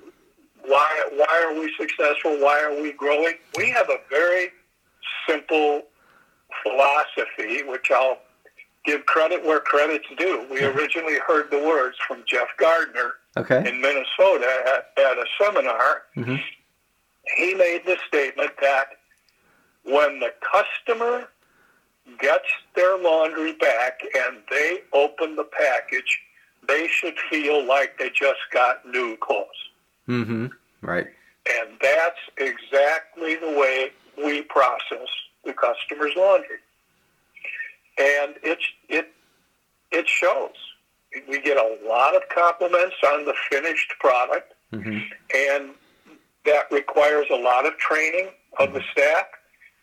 why 0.65 1.09
why 1.13 1.47
are 1.47 1.59
we 1.59 1.73
successful? 1.79 2.39
Why 2.41 2.63
are 2.63 2.81
we 2.81 2.93
growing? 2.93 3.35
We 3.57 3.71
have 3.71 3.89
a 3.89 3.99
very 4.11 4.51
simple 5.29 5.83
philosophy, 6.63 7.63
which 7.63 7.91
I'll 7.91 8.19
give 8.87 9.05
credit 9.07 9.45
where 9.45 9.61
credit's 9.61 10.07
due. 10.17 10.47
We 10.51 10.63
originally 10.65 11.19
heard 11.27 11.51
the 11.51 11.59
words 11.59 11.97
from 12.07 12.23
Jeff 12.27 12.49
Gardner 12.59 13.15
Okay. 13.37 13.69
in 13.69 13.81
Minnesota 13.81 14.47
at, 14.67 15.05
at 15.05 15.19
a 15.19 15.25
seminar. 15.39 16.03
Mm-hmm. 16.17 16.37
He 17.37 17.55
made 17.55 17.83
the 17.85 17.99
statement 18.09 18.53
that 18.63 18.87
when 19.85 20.21
the 20.21 20.33
customer 20.41 21.29
gets 22.21 22.47
their 22.75 22.97
laundry 22.97 23.53
back 23.55 24.01
and 24.17 24.39
they 24.51 24.79
open 24.93 25.37
the 25.37 25.45
package, 25.45 26.21
they 26.67 26.87
should 26.89 27.15
feel 27.31 27.67
like 27.67 27.99
they 27.99 28.09
just 28.11 28.41
got 28.53 28.87
new 28.87 29.17
clothes. 29.19 29.47
Mm-hmm. 30.09 30.47
Right. 30.81 31.09
And 31.49 31.71
that's 31.81 32.19
exactly 32.39 33.35
the 33.37 33.49
way 33.59 33.91
we 34.17 34.43
process 34.43 35.09
the 35.45 35.53
customer's 35.53 36.13
laundry. 36.17 36.59
And 37.99 38.35
it's, 38.43 38.65
it, 38.89 39.13
it 39.91 40.09
shows. 40.09 40.55
We 41.29 41.41
get 41.41 41.57
a 41.57 41.79
lot 41.89 42.15
of 42.15 42.23
compliments 42.35 42.97
on 43.13 43.25
the 43.25 43.35
finished 43.51 43.93
product, 44.01 44.53
Mm-hmm. 44.73 44.99
and 45.35 45.71
that 46.45 46.65
requires 46.73 47.27
a 47.31 47.37
lot 47.37 47.67
of 47.67 47.77
training 47.79 48.31
of 48.59 48.73
the 48.73 48.83
staff. 48.91 49.27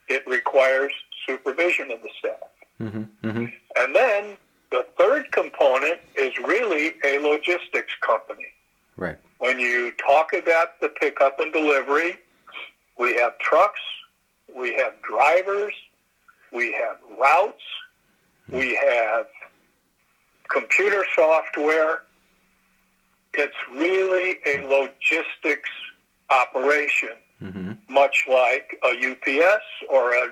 It 0.10 0.28
requires 0.28 0.92
supervision 1.26 1.90
of 1.90 2.02
the 2.02 2.10
staff. 2.20 2.50
Mm-hmm. 2.82 3.28
Mm-hmm. 3.28 3.46
And 3.78 3.96
then 3.96 4.38
the 4.72 4.86
third 4.98 5.32
component 5.32 6.02
is 6.18 6.38
really 6.38 6.96
a 7.06 7.18
logistics 7.20 7.94
company. 8.06 8.46
Right. 8.98 9.18
When 9.40 9.58
you 9.58 9.94
talk 10.06 10.34
about 10.34 10.82
the 10.82 10.90
pickup 10.90 11.40
and 11.40 11.54
delivery, 11.54 12.18
we 13.00 13.16
have 13.16 13.38
trucks, 13.40 13.80
we 14.54 14.74
have 14.76 14.94
drivers, 15.02 15.74
we 16.52 16.74
have 16.74 16.98
routes, 17.18 17.64
we 18.50 18.76
have 18.76 19.26
computer 20.50 21.06
software. 21.16 22.04
It's 23.34 23.56
really 23.72 24.38
a 24.46 24.68
logistics 24.68 25.70
operation, 26.30 27.10
Mm-hmm. 27.42 27.74
much 27.94 28.26
like 28.30 28.80
a 28.86 29.12
UPS 29.12 29.64
or 29.90 30.14
a 30.14 30.28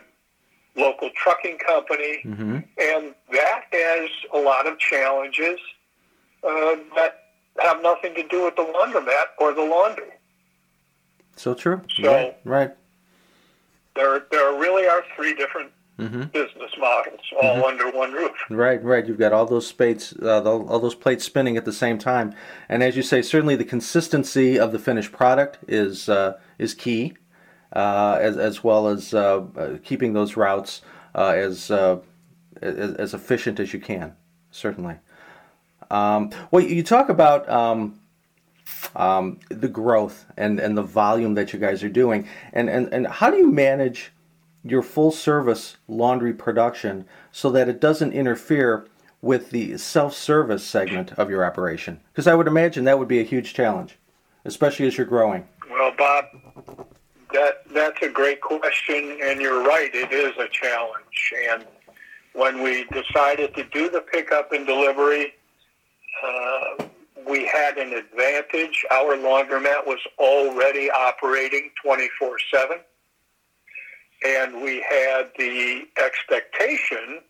local 0.77 1.09
trucking 1.13 1.57
company. 1.57 2.21
Mm-hmm. 2.23 2.59
And 2.79 3.13
that 3.33 3.63
has 3.73 4.09
a 4.33 4.37
lot 4.37 4.65
of 4.65 4.79
challenges 4.79 5.59
uh, 6.47 6.75
that 6.95 7.23
have 7.59 7.83
nothing 7.83 8.15
to 8.15 8.25
do 8.29 8.45
with 8.45 8.55
the 8.55 8.61
laundromat 8.63 9.25
or 9.39 9.53
the 9.53 9.61
laundry. 9.63 10.05
So 11.35 11.53
true. 11.53 11.81
So- 11.97 12.09
right. 12.13 12.37
Right. 12.45 12.71
There, 13.97 14.25
there 14.31 14.53
really 14.57 14.87
are 14.87 15.03
three 15.17 15.33
different 15.35 15.71
Mm-hmm. 16.01 16.23
business 16.23 16.71
models 16.79 17.19
all 17.39 17.63
under 17.63 17.91
one 17.91 18.11
roof. 18.11 18.31
Right, 18.49 18.83
right. 18.83 19.05
You've 19.05 19.19
got 19.19 19.33
all 19.33 19.45
those 19.45 19.71
plates, 19.71 20.15
uh, 20.19 20.41
all 20.43 20.79
those 20.79 20.95
plates 20.95 21.23
spinning 21.23 21.57
at 21.57 21.65
the 21.65 21.71
same 21.71 21.99
time, 21.99 22.33
and 22.67 22.81
as 22.81 22.97
you 22.97 23.03
say, 23.03 23.21
certainly 23.21 23.55
the 23.55 23.63
consistency 23.63 24.57
of 24.57 24.71
the 24.71 24.79
finished 24.79 25.11
product 25.11 25.59
is 25.67 26.09
uh, 26.09 26.39
is 26.57 26.73
key, 26.73 27.13
uh, 27.73 28.17
as 28.19 28.35
as 28.35 28.63
well 28.63 28.87
as 28.87 29.13
uh, 29.13 29.43
uh, 29.55 29.77
keeping 29.83 30.13
those 30.13 30.35
routes 30.35 30.81
uh, 31.13 31.33
as, 31.35 31.69
uh, 31.69 31.99
as 32.63 32.95
as 32.95 33.13
efficient 33.13 33.59
as 33.59 33.71
you 33.71 33.79
can. 33.79 34.15
Certainly. 34.49 34.95
Um, 35.91 36.31
well, 36.49 36.63
you 36.63 36.83
talk 36.83 37.09
about. 37.09 37.47
Um, 37.47 37.99
um, 38.95 39.39
the 39.49 39.67
growth 39.67 40.25
and, 40.37 40.59
and 40.59 40.77
the 40.77 40.81
volume 40.81 41.35
that 41.35 41.53
you 41.53 41.59
guys 41.59 41.83
are 41.83 41.89
doing, 41.89 42.27
and, 42.53 42.69
and, 42.69 42.91
and 42.93 43.05
how 43.05 43.29
do 43.29 43.37
you 43.37 43.51
manage 43.51 44.11
your 44.63 44.81
full 44.81 45.11
service 45.11 45.77
laundry 45.87 46.33
production 46.33 47.05
so 47.31 47.49
that 47.51 47.67
it 47.67 47.79
doesn't 47.79 48.13
interfere 48.13 48.87
with 49.21 49.51
the 49.51 49.77
self 49.77 50.13
service 50.13 50.63
segment 50.63 51.11
of 51.13 51.29
your 51.29 51.45
operation? 51.45 51.99
Because 52.11 52.27
I 52.27 52.35
would 52.35 52.47
imagine 52.47 52.85
that 52.85 52.99
would 52.99 53.07
be 53.07 53.19
a 53.19 53.23
huge 53.23 53.53
challenge, 53.53 53.97
especially 54.45 54.87
as 54.87 54.97
you're 54.97 55.07
growing. 55.07 55.47
Well, 55.69 55.93
Bob, 55.97 56.25
that 57.33 57.63
that's 57.73 58.01
a 58.01 58.09
great 58.09 58.41
question, 58.41 59.19
and 59.23 59.41
you're 59.41 59.63
right. 59.63 59.89
It 59.93 60.11
is 60.11 60.33
a 60.37 60.47
challenge. 60.49 61.33
And 61.49 61.65
when 62.33 62.61
we 62.61 62.85
decided 62.85 63.55
to 63.55 63.63
do 63.65 63.89
the 63.89 64.01
pickup 64.01 64.51
and 64.51 64.65
delivery, 64.65 65.33
uh, 66.23 66.85
we 67.27 67.45
had 67.45 67.77
an 67.77 67.93
advantage. 67.93 68.85
Our 68.91 69.15
laundromat 69.15 69.85
was 69.85 69.99
already 70.17 70.89
operating 70.89 71.71
24 71.83 72.37
7. 72.53 72.77
And 74.23 74.61
we 74.61 74.81
had 74.87 75.31
the 75.37 75.87
expectation 75.97 77.23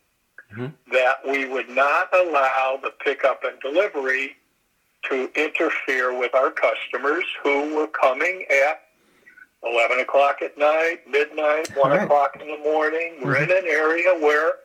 Mhm. 0.54 0.74
that 0.88 1.24
we 1.26 1.46
would 1.46 1.68
not 1.70 2.12
allow 2.14 2.78
the 2.82 2.90
pickup 2.90 3.42
and 3.44 3.58
delivery 3.60 4.36
to 5.04 5.30
interfere 5.34 6.12
with 6.12 6.34
our 6.34 6.50
customers 6.50 7.24
who 7.42 7.74
were 7.74 7.88
coming 7.88 8.44
at 8.50 8.82
11 9.64 10.00
o'clock 10.00 10.42
at 10.42 10.58
night, 10.58 11.06
midnight, 11.08 11.68
1 11.76 11.90
Right. 11.90 12.02
o'clock 12.02 12.36
in 12.40 12.48
the 12.48 12.58
morning. 12.58 13.20
We're 13.22 13.36
in 13.36 13.50
an 13.50 13.66
area 13.66 14.14
where 14.14 14.58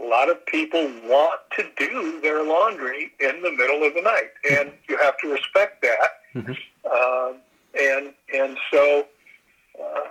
a 0.00 0.04
lot 0.04 0.30
of 0.30 0.44
people 0.46 0.86
want 1.04 1.40
to 1.56 1.64
do 1.76 2.20
their 2.20 2.42
laundry 2.42 3.12
in 3.18 3.42
the 3.42 3.50
middle 3.52 3.82
of 3.84 3.94
the 3.94 4.00
night, 4.02 4.30
and 4.48 4.72
you 4.88 4.96
have 4.98 5.18
to 5.18 5.28
respect 5.32 5.82
that. 5.82 6.20
Mhm. 6.34 6.56
Uh, 6.84 7.32
and 7.74 8.14
and 8.32 8.58
so 8.70 9.06
uh, 9.80 10.08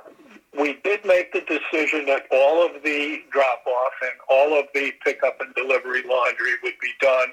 we 0.57 0.79
did 0.83 1.05
make 1.05 1.33
the 1.33 1.41
decision 1.41 2.05
that 2.05 2.23
all 2.31 2.65
of 2.65 2.83
the 2.83 3.21
drop 3.31 3.63
off 3.65 3.93
and 4.01 4.13
all 4.29 4.59
of 4.59 4.65
the 4.73 4.91
pickup 5.03 5.39
and 5.39 5.53
delivery 5.55 6.03
laundry 6.03 6.53
would 6.63 6.73
be 6.81 6.91
done 7.01 7.29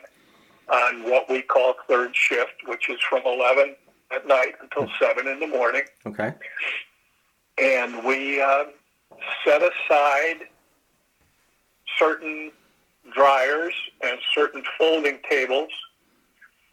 on 0.69 1.11
what 1.11 1.29
we 1.29 1.43
call 1.43 1.75
third 1.89 2.15
shift, 2.15 2.55
which 2.67 2.89
is 2.89 2.99
from 3.09 3.23
11 3.25 3.77
at 4.15 4.27
night 4.27 4.55
until 4.61 4.89
7 4.99 5.27
in 5.27 5.41
the 5.41 5.47
morning. 5.47 5.83
Okay. 6.07 6.33
And 7.63 8.05
we 8.05 8.41
uh, 8.41 8.65
set 9.45 9.63
aside 9.63 10.49
certain 11.99 12.51
dryers 13.13 13.75
and 14.03 14.19
certain 14.35 14.63
folding 14.79 15.19
tables 15.31 15.71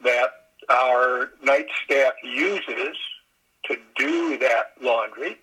that 0.04 0.30
our 0.70 1.32
night 1.44 1.68
staff 1.84 2.14
uses 2.24 2.98
to 3.66 3.78
do 3.96 4.38
that 4.40 4.72
laundry. 4.82 5.38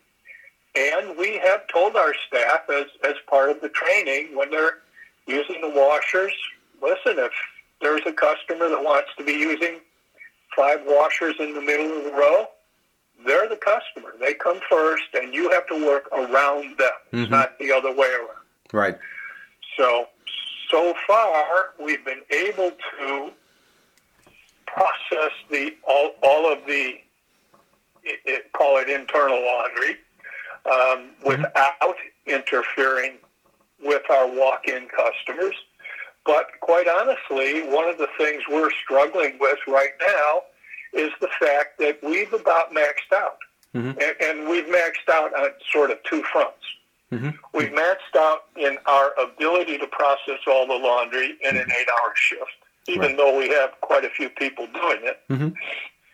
And 0.75 1.17
we 1.17 1.39
have 1.39 1.67
told 1.69 1.97
our 1.97 2.15
staff 2.27 2.63
as, 2.71 2.87
as 3.05 3.15
part 3.29 3.51
of 3.51 3.61
the 3.61 3.69
training 3.71 4.37
when 4.37 4.51
they're 4.51 4.79
using 5.27 5.61
the 5.61 5.71
washers, 5.71 6.33
listen, 6.83 7.19
if 7.19 7.33
there's 7.81 8.03
a 8.07 8.13
customer 8.13 8.69
that 8.69 8.83
wants 8.83 9.11
to 9.19 9.25
be 9.25 9.33
using 9.33 9.81
five 10.57 10.81
washers 10.87 11.35
in 11.39 11.55
the 11.55 11.61
middle 11.61 11.99
of 11.99 12.05
the 12.05 12.13
row, 12.13 12.47
they're 13.27 13.49
the 13.49 13.57
customer. 13.57 14.15
They 14.21 14.35
come 14.35 14.61
first, 14.71 15.05
and 15.15 15.35
you 15.35 15.51
have 15.51 15.67
to 15.69 15.87
work 15.87 16.09
around 16.13 16.79
them. 16.79 16.91
It's 17.13 17.31
not 17.31 17.59
the 17.59 17.73
other 17.73 17.93
way 17.95 18.09
around. 18.09 18.45
Right. 18.73 18.99
So, 19.77 20.07
so 20.71 20.95
far, 21.07 21.71
we've 21.83 22.05
been 22.05 22.23
able 22.31 22.71
to 22.71 23.33
process 24.67 25.33
the 25.51 25.75
all, 25.87 26.13
all 26.23 26.53
of 26.53 26.65
the 26.67 26.95
it, 28.05 28.21
it, 28.25 28.53
call 28.53 28.79
it 28.79 28.89
internal 28.89 29.43
laundry 29.45 29.97
um, 30.67 31.11
without 31.25 31.97
interfering 32.27 33.15
with 33.83 34.03
our 34.11 34.27
walk-in 34.27 34.89
customers. 34.89 35.55
but 36.27 36.49
quite 36.61 36.89
honestly, 36.89 37.63
one 37.69 37.89
of 37.89 37.97
the 37.97 38.09
things 38.19 38.43
we're 38.51 38.71
struggling 38.85 39.39
with 39.41 39.59
right 39.67 39.93
now 40.01 40.43
is 40.93 41.11
the 41.21 41.29
fact 41.41 41.79
that 41.79 41.99
we've 42.03 42.33
about 42.33 42.73
maxed 42.75 43.13
out. 43.15 43.39
Mm-hmm. 43.75 43.99
And, 44.01 44.41
and, 44.41 44.49
we've 44.49 44.65
maxed 44.65 45.13
out 45.13 45.33
on 45.39 45.51
sort 45.71 45.91
of 45.91 46.03
two 46.05 46.23
fronts. 46.33 46.65
Mm-hmm. 47.13 47.31
We've 47.55 47.71
maxed 47.71 48.17
out 48.17 48.45
in 48.57 48.79
our 48.87 49.13
ability 49.21 49.79
to 49.79 49.87
process 49.87 50.41
all 50.47 50.67
the 50.67 50.75
laundry 50.75 51.37
in 51.43 51.57
an 51.57 51.67
eight-hour 51.71 52.13
shift, 52.15 52.51
even 52.87 53.09
right. 53.09 53.17
though 53.17 53.39
we 53.39 53.49
have 53.51 53.73
quite 53.83 54.05
a 54.05 54.11
few 54.11 54.31
people 54.31 54.67
doing 54.73 55.01
it. 55.03 55.21
Mm-hmm. 55.31 55.49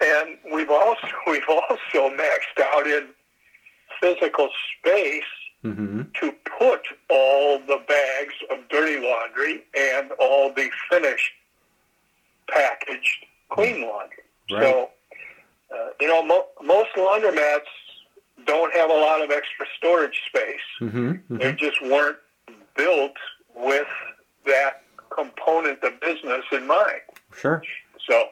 And 0.01 0.39
we've 0.53 0.71
also 0.71 1.07
we've 1.27 1.49
also 1.49 2.15
maxed 2.15 2.63
out 2.63 2.87
in 2.87 3.09
physical 4.01 4.49
space 4.79 5.23
mm-hmm. 5.65 6.03
to 6.21 6.35
put 6.59 6.83
all 7.11 7.59
the 7.59 7.81
bags 7.89 8.35
of 8.51 8.69
dirty 8.69 9.01
laundry 9.01 9.65
and 9.77 10.11
all 10.21 10.53
the 10.53 10.69
finished 10.91 11.33
packaged 12.49 13.27
clean 13.51 13.83
laundry. 13.83 14.19
Right. 14.51 14.63
So, 14.63 14.91
uh, 15.75 15.89
you 16.01 16.09
know, 16.09 16.23
mo- 16.23 16.47
most 16.63 16.91
laundromats 16.97 17.61
don't 18.47 18.73
have 18.75 18.91
a 18.91 18.95
lot 18.95 19.23
of 19.23 19.31
extra 19.31 19.67
storage 19.79 20.21
space. 20.27 20.61
Mm-hmm, 20.81 21.11
mm-hmm. 21.11 21.37
They 21.39 21.53
just 21.53 21.81
weren't 21.83 22.19
built 22.77 23.17
with 23.55 23.87
that 24.47 24.83
component 25.11 25.83
of 25.83 26.01
business 26.01 26.45
in 26.53 26.67
mind. 26.67 27.01
Sure. 27.37 27.63
So, 28.09 28.25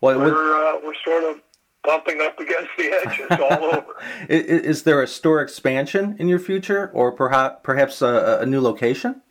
well, 0.00 0.18
we're 0.18 0.54
uh, 0.54 0.80
we're 0.84 0.94
sort 1.04 1.24
of 1.24 1.40
bumping 1.84 2.20
up 2.20 2.38
against 2.38 2.70
the 2.78 2.92
edges 3.04 3.26
all 3.30 3.64
over. 3.74 3.94
Is, 4.28 4.62
is, 4.62 4.82
there 4.84 5.02
a 5.02 5.06
store 5.06 5.40
expansion 5.40 6.16
in 6.18 6.28
your 6.28 6.38
future, 6.38 6.90
or 6.92 7.12
perhaps 7.12 7.60
perhaps 7.62 8.02
a, 8.02 8.38
a 8.40 8.46
new 8.46 8.60
location? 8.60 9.22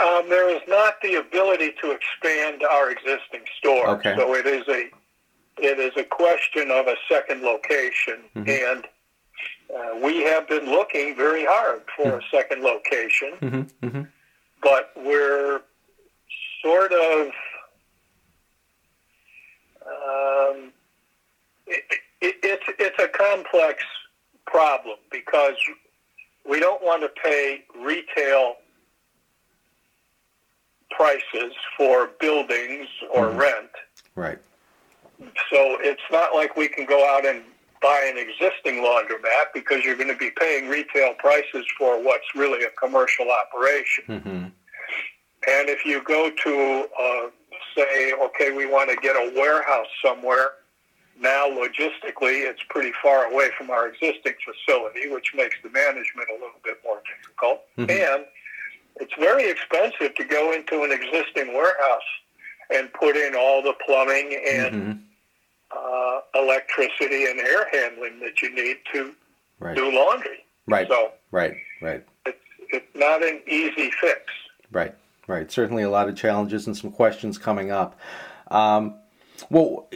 Um, 0.00 0.28
there 0.28 0.54
is 0.54 0.62
not 0.66 0.94
the 1.02 1.16
ability 1.16 1.72
to 1.80 1.92
expand 1.92 2.62
our 2.64 2.90
existing 2.90 3.42
store. 3.58 3.88
Okay. 3.90 4.14
So 4.16 4.34
it 4.34 4.46
is 4.46 4.66
a 4.68 4.90
it 5.58 5.78
is 5.78 5.92
a 5.96 6.04
question 6.04 6.70
of 6.70 6.88
a 6.88 6.96
second 7.08 7.42
location, 7.42 8.24
mm-hmm. 8.34 8.48
and 8.48 8.86
uh, 9.74 10.04
we 10.04 10.22
have 10.22 10.48
been 10.48 10.66
looking 10.66 11.14
very 11.16 11.44
hard 11.44 11.82
for 11.96 12.06
mm-hmm. 12.06 12.18
a 12.18 12.36
second 12.36 12.62
location, 12.62 13.32
mm-hmm. 13.40 13.86
mm-hmm. 13.86 14.02
but 14.62 14.90
we're 14.96 15.60
sort 16.60 16.92
of 16.92 17.28
um, 19.86 20.72
it, 21.66 21.82
it, 22.20 22.34
it's 22.42 22.64
it's 22.78 23.02
a 23.02 23.08
complex 23.08 23.82
problem 24.46 24.96
because 25.10 25.54
we 26.48 26.60
don't 26.60 26.82
want 26.82 27.02
to 27.02 27.08
pay 27.22 27.64
retail 27.80 28.56
prices 30.90 31.52
for 31.76 32.10
buildings 32.20 32.88
or 33.12 33.28
mm-hmm. 33.28 33.38
rent. 33.38 33.70
Right. 34.14 34.38
So 35.50 35.78
it's 35.80 36.02
not 36.10 36.34
like 36.34 36.56
we 36.56 36.68
can 36.68 36.86
go 36.86 37.16
out 37.16 37.26
and 37.26 37.42
buy 37.80 38.10
an 38.10 38.18
existing 38.18 38.82
laundromat 38.82 39.52
because 39.52 39.84
you're 39.84 39.96
going 39.96 40.08
to 40.08 40.16
be 40.16 40.30
paying 40.38 40.68
retail 40.68 41.14
prices 41.14 41.66
for 41.78 42.02
what's 42.02 42.24
really 42.34 42.64
a 42.64 42.70
commercial 42.70 43.26
operation. 43.30 44.04
Mm-hmm. 44.08 44.44
And 45.46 45.68
if 45.68 45.84
you 45.84 46.02
go 46.02 46.30
to, 46.30 46.88
uh, 46.98 47.30
say, 47.76 48.12
okay, 48.12 48.52
we 48.56 48.66
want 48.66 48.90
to 48.90 48.96
get 48.96 49.16
a 49.16 49.32
warehouse 49.34 49.86
somewhere, 50.04 50.50
now 51.20 51.46
logistically 51.46 52.44
it's 52.44 52.62
pretty 52.68 52.92
far 53.02 53.30
away 53.30 53.50
from 53.56 53.70
our 53.70 53.88
existing 53.88 54.34
facility, 54.44 55.08
which 55.08 55.32
makes 55.34 55.56
the 55.62 55.70
management 55.70 56.28
a 56.30 56.34
little 56.34 56.60
bit 56.64 56.78
more 56.84 57.00
difficult. 57.06 57.62
Mm-hmm. 57.78 57.90
And 57.90 58.26
it's 58.96 59.14
very 59.18 59.50
expensive 59.50 60.14
to 60.14 60.24
go 60.24 60.52
into 60.52 60.82
an 60.82 60.92
existing 60.92 61.52
warehouse 61.54 62.02
and 62.70 62.92
put 62.92 63.16
in 63.16 63.34
all 63.34 63.62
the 63.62 63.74
plumbing 63.84 64.40
and 64.48 64.74
mm-hmm. 64.74 64.92
uh, 65.76 66.40
electricity 66.40 67.26
and 67.26 67.40
air 67.40 67.66
handling 67.72 68.20
that 68.20 68.40
you 68.42 68.54
need 68.54 68.78
to 68.92 69.14
right. 69.60 69.76
do 69.76 69.90
laundry. 69.90 70.44
Right. 70.66 70.88
So 70.88 71.12
right, 71.30 71.56
right. 71.82 72.04
It's 72.26 72.38
it's 72.70 72.86
not 72.94 73.22
an 73.22 73.40
easy 73.46 73.90
fix. 74.00 74.20
Right, 74.72 74.94
right. 75.26 75.50
Certainly 75.50 75.82
a 75.82 75.90
lot 75.90 76.08
of 76.08 76.16
challenges 76.16 76.66
and 76.66 76.76
some 76.76 76.90
questions 76.90 77.38
coming 77.38 77.70
up. 77.70 77.98
Um, 78.50 78.96
well, 79.50 79.88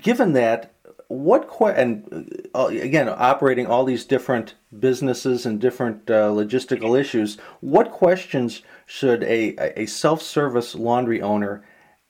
given 0.00 0.32
that, 0.34 0.74
what 1.12 1.46
que- 1.46 1.66
and 1.66 2.48
uh, 2.54 2.68
again 2.68 3.06
operating 3.06 3.66
all 3.66 3.84
these 3.84 4.04
different 4.06 4.54
businesses 4.78 5.44
and 5.44 5.60
different 5.60 6.10
uh, 6.10 6.30
logistical 6.30 6.98
issues 6.98 7.36
what 7.60 7.90
questions 7.90 8.62
should 8.86 9.22
a, 9.24 9.54
a 9.78 9.84
self-service 9.84 10.74
laundry 10.74 11.20
owner 11.20 11.62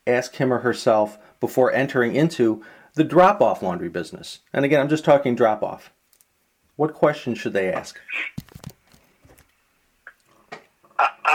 ask 0.06 0.36
him 0.36 0.52
or 0.52 0.60
herself 0.60 1.18
before 1.40 1.72
entering 1.72 2.14
into 2.14 2.64
the 2.94 3.02
drop-off 3.02 3.60
laundry 3.60 3.88
business 3.88 4.38
and 4.52 4.64
again 4.64 4.80
i'm 4.80 4.88
just 4.88 5.04
talking 5.04 5.34
drop-off 5.34 5.92
what 6.76 6.94
questions 6.94 7.38
should 7.38 7.52
they 7.52 7.72
ask 7.72 7.98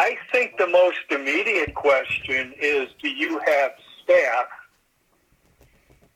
i 0.07 0.15
think 0.31 0.57
the 0.57 0.67
most 0.67 1.05
immediate 1.09 1.73
question 1.75 2.53
is 2.59 2.87
do 3.01 3.09
you 3.09 3.39
have 3.39 3.71
staff 4.03 4.47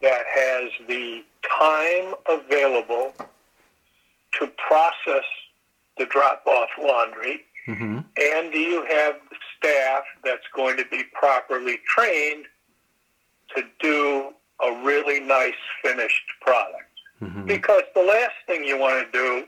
that 0.02 0.24
has 0.34 0.70
the 0.88 1.24
time 1.60 2.14
available 2.28 3.14
to 4.40 4.48
process 4.58 5.26
the 5.98 6.06
drop-off 6.06 6.70
laundry, 6.80 7.42
mm-hmm. 7.68 8.00
and 8.20 8.52
do 8.52 8.60
you 8.60 8.86
have 8.90 9.16
staff 9.58 10.04
that's 10.24 10.48
going 10.56 10.78
to 10.78 10.86
be 10.90 11.04
properly 11.14 11.80
trained 11.86 12.46
to 13.56 13.64
do 13.80 14.32
a 14.64 14.84
really 14.84 15.20
nice 15.20 15.54
finished 15.84 16.24
product? 16.42 16.90
Mm-hmm. 17.22 17.46
Because 17.46 17.84
the 17.94 18.04
last 18.04 18.34
thing 18.48 18.64
you 18.64 18.80
want 18.80 19.06
to 19.06 19.12
do 19.12 19.46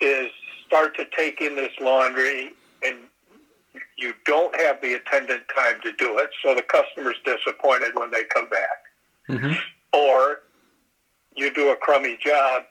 is 0.00 0.28
start 0.66 0.96
to 0.96 1.06
take 1.16 1.40
in 1.40 1.56
this 1.56 1.72
laundry 1.80 2.52
and 2.84 2.98
you 3.98 4.14
don't 4.24 4.54
have 4.60 4.80
the 4.80 4.94
attendant 4.94 5.42
time 5.54 5.80
to 5.82 5.92
do 5.92 6.18
it, 6.18 6.30
so 6.42 6.54
the 6.54 6.62
customer's 6.62 7.16
disappointed 7.24 7.90
when 7.94 8.10
they 8.10 8.22
come 8.24 8.48
back. 8.48 8.84
Mm-hmm. 9.28 9.52
Or 9.92 10.40
you 11.34 11.52
do 11.52 11.70
a 11.70 11.76
crummy 11.76 12.16
job 12.24 12.62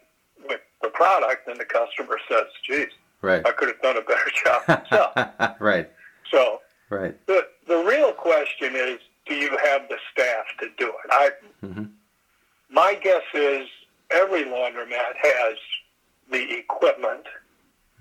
with 0.48 0.62
the 0.82 0.88
product, 0.88 1.48
and 1.48 1.60
the 1.60 1.66
customer 1.66 2.18
says, 2.30 2.46
"Geez, 2.66 2.88
right. 3.22 3.46
I 3.46 3.52
could 3.52 3.68
have 3.68 3.82
done 3.82 3.98
a 3.98 4.02
better 4.02 4.32
job 4.46 4.62
myself." 4.68 5.60
right. 5.60 5.90
So, 6.32 6.62
right. 6.90 7.16
The 7.28 7.48
the 7.68 7.78
real 7.78 8.13
question 8.13 8.76
is, 8.76 9.00
do 9.26 9.36
you 9.36 9.58
have 9.66 9.90
the 9.90 9.98
staff 10.12 10.46
to 10.60 10.70
do 10.78 10.88
it? 10.88 11.12
I, 11.12 11.30
mm-hmm. 11.63 11.84
my 12.72 12.96
guess 13.04 13.24
is 13.34 13.68
every 14.12 14.46
laundromat 14.46 15.16
has 15.22 15.58
the 16.32 16.58
equipment. 16.58 17.26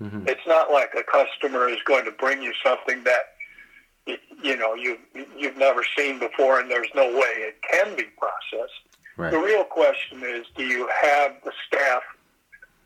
Mm-hmm. 0.01 0.27
It's 0.27 0.45
not 0.45 0.71
like 0.71 0.93
a 0.97 1.03
customer 1.03 1.69
is 1.69 1.79
going 1.85 2.05
to 2.05 2.11
bring 2.11 2.41
you 2.41 2.53
something 2.63 3.03
that 3.03 3.35
you 4.43 4.55
know 4.55 4.73
you 4.75 4.97
you've 5.37 5.57
never 5.57 5.83
seen 5.97 6.19
before, 6.19 6.59
and 6.59 6.69
there's 6.69 6.89
no 6.95 7.07
way 7.07 7.33
it 7.37 7.55
can 7.69 7.95
be 7.95 8.05
processed. 8.17 8.73
Right. 9.17 9.31
The 9.31 9.39
real 9.39 9.63
question 9.63 10.21
is, 10.23 10.45
do 10.55 10.63
you 10.63 10.87
have 11.01 11.33
the 11.43 11.51
staff 11.67 12.03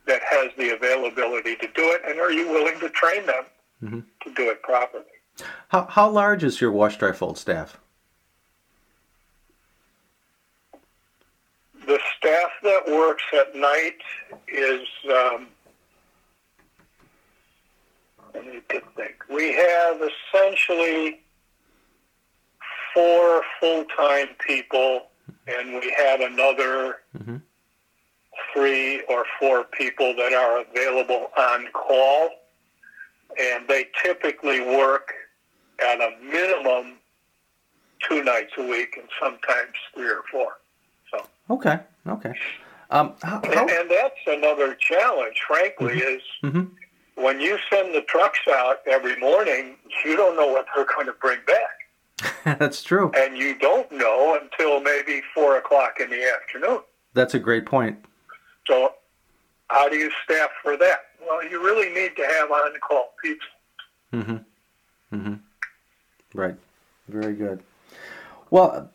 that 0.07 0.21
has 0.29 0.51
the 0.57 0.73
availability 0.73 1.55
to 1.57 1.67
do 1.67 1.91
it, 1.91 2.01
and 2.07 2.19
are 2.19 2.31
you 2.31 2.49
willing 2.49 2.79
to 2.79 2.89
train 2.89 3.25
them 3.25 3.43
mm-hmm. 3.83 3.99
to 4.23 4.33
do 4.33 4.49
it 4.49 4.61
properly? 4.63 5.03
How, 5.69 5.85
how 5.85 6.09
large 6.09 6.43
is 6.43 6.61
your 6.61 6.71
wash 6.71 6.97
dry 6.97 7.11
fold 7.11 7.37
staff? 7.37 7.79
The 11.85 11.99
staff 12.17 12.51
that 12.63 12.83
works 12.87 13.23
at 13.33 13.55
night 13.55 13.97
is, 14.47 14.87
um, 15.09 15.09
let 15.09 15.09
me 15.09 15.39
think. 15.39 15.47
We 19.29 19.53
have 19.53 20.01
essentially 20.01 21.21
four 22.93 23.41
full 23.59 23.85
time 23.95 24.27
people 24.45 25.07
and 25.47 25.73
we 25.73 25.93
have 25.97 26.21
another 26.21 26.99
mm-hmm. 27.17 27.37
three 28.53 29.01
or 29.03 29.25
four 29.39 29.63
people 29.63 30.15
that 30.15 30.33
are 30.33 30.61
available 30.61 31.31
on 31.37 31.67
call, 31.73 32.29
and 33.39 33.67
they 33.67 33.87
typically 34.03 34.61
work 34.61 35.13
at 35.83 35.99
a 35.99 36.11
minimum 36.23 36.97
two 38.07 38.23
nights 38.23 38.51
a 38.57 38.63
week, 38.63 38.97
and 38.97 39.07
sometimes 39.21 39.73
three 39.93 40.09
or 40.09 40.23
four. 40.31 40.57
So 41.11 41.25
okay, 41.49 41.79
okay. 42.07 42.33
Um, 42.89 43.13
how, 43.21 43.41
how... 43.43 43.61
And, 43.61 43.69
and, 43.69 43.89
that's 43.89 44.19
another 44.27 44.75
challenge, 44.75 45.37
frankly, 45.47 45.93
mm-hmm. 45.93 46.15
is 46.15 46.21
mm-hmm. 46.43 46.73
When 47.23 47.39
you 47.39 47.57
send 47.69 47.93
the 47.93 48.01
trucks 48.01 48.39
out 48.49 48.77
every 48.87 49.17
morning, 49.17 49.75
you 50.05 50.15
don't 50.15 50.35
know 50.35 50.47
what 50.47 50.65
they're 50.75 50.85
going 50.85 51.07
to 51.07 51.13
bring 51.13 51.39
back. 51.45 52.41
That's 52.59 52.83
true. 52.83 53.11
And 53.15 53.37
you 53.37 53.57
don't 53.57 53.91
know 53.91 54.39
until 54.41 54.79
maybe 54.81 55.21
four 55.33 55.57
o'clock 55.57 55.99
in 55.99 56.09
the 56.09 56.31
afternoon. 56.33 56.81
That's 57.13 57.33
a 57.33 57.39
great 57.39 57.65
point. 57.65 58.03
So, 58.67 58.93
how 59.67 59.89
do 59.89 59.97
you 59.97 60.11
staff 60.23 60.49
for 60.61 60.77
that? 60.77 60.99
Well, 61.25 61.43
you 61.47 61.63
really 61.63 61.93
need 61.93 62.15
to 62.15 62.23
have 62.25 62.51
on 62.51 62.73
call 62.79 63.13
people. 63.23 63.47
Mm-hmm. 64.13 65.15
Mm-hmm. 65.15 65.33
Right. 66.33 66.55
Very 67.07 67.33
good. 67.33 67.63
Well, 68.49 68.89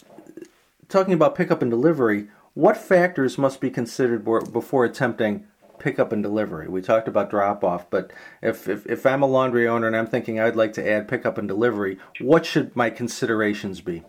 talking 0.88 1.14
about 1.14 1.34
pickup 1.34 1.62
and 1.62 1.70
delivery, 1.70 2.28
what 2.54 2.76
factors 2.76 3.36
must 3.36 3.60
be 3.60 3.70
considered 3.70 4.24
before 4.24 4.84
attempting 4.84 5.46
pickup 5.86 6.10
and 6.10 6.20
delivery? 6.20 6.66
We 6.66 6.82
talked 6.82 7.06
about 7.06 7.30
drop 7.30 7.62
off, 7.62 7.88
but 7.90 8.12
if, 8.42 8.66
if, 8.66 8.84
if 8.86 9.06
I'm 9.06 9.22
a 9.22 9.26
laundry 9.26 9.68
owner 9.68 9.86
and 9.86 9.94
I'm 9.94 10.08
thinking 10.08 10.40
I'd 10.40 10.56
like 10.56 10.72
to 10.72 10.90
add 10.90 11.06
pickup 11.06 11.38
and 11.38 11.46
delivery, 11.46 11.96
what 12.20 12.44
should 12.44 12.74
my 12.74 12.90
considerations 12.90 13.80
be? 13.80 14.02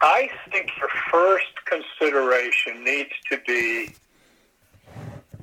I 0.00 0.30
think 0.52 0.70
your 0.78 0.88
first 1.10 1.52
consideration 1.64 2.84
needs 2.84 3.10
to 3.32 3.40
be, 3.44 3.96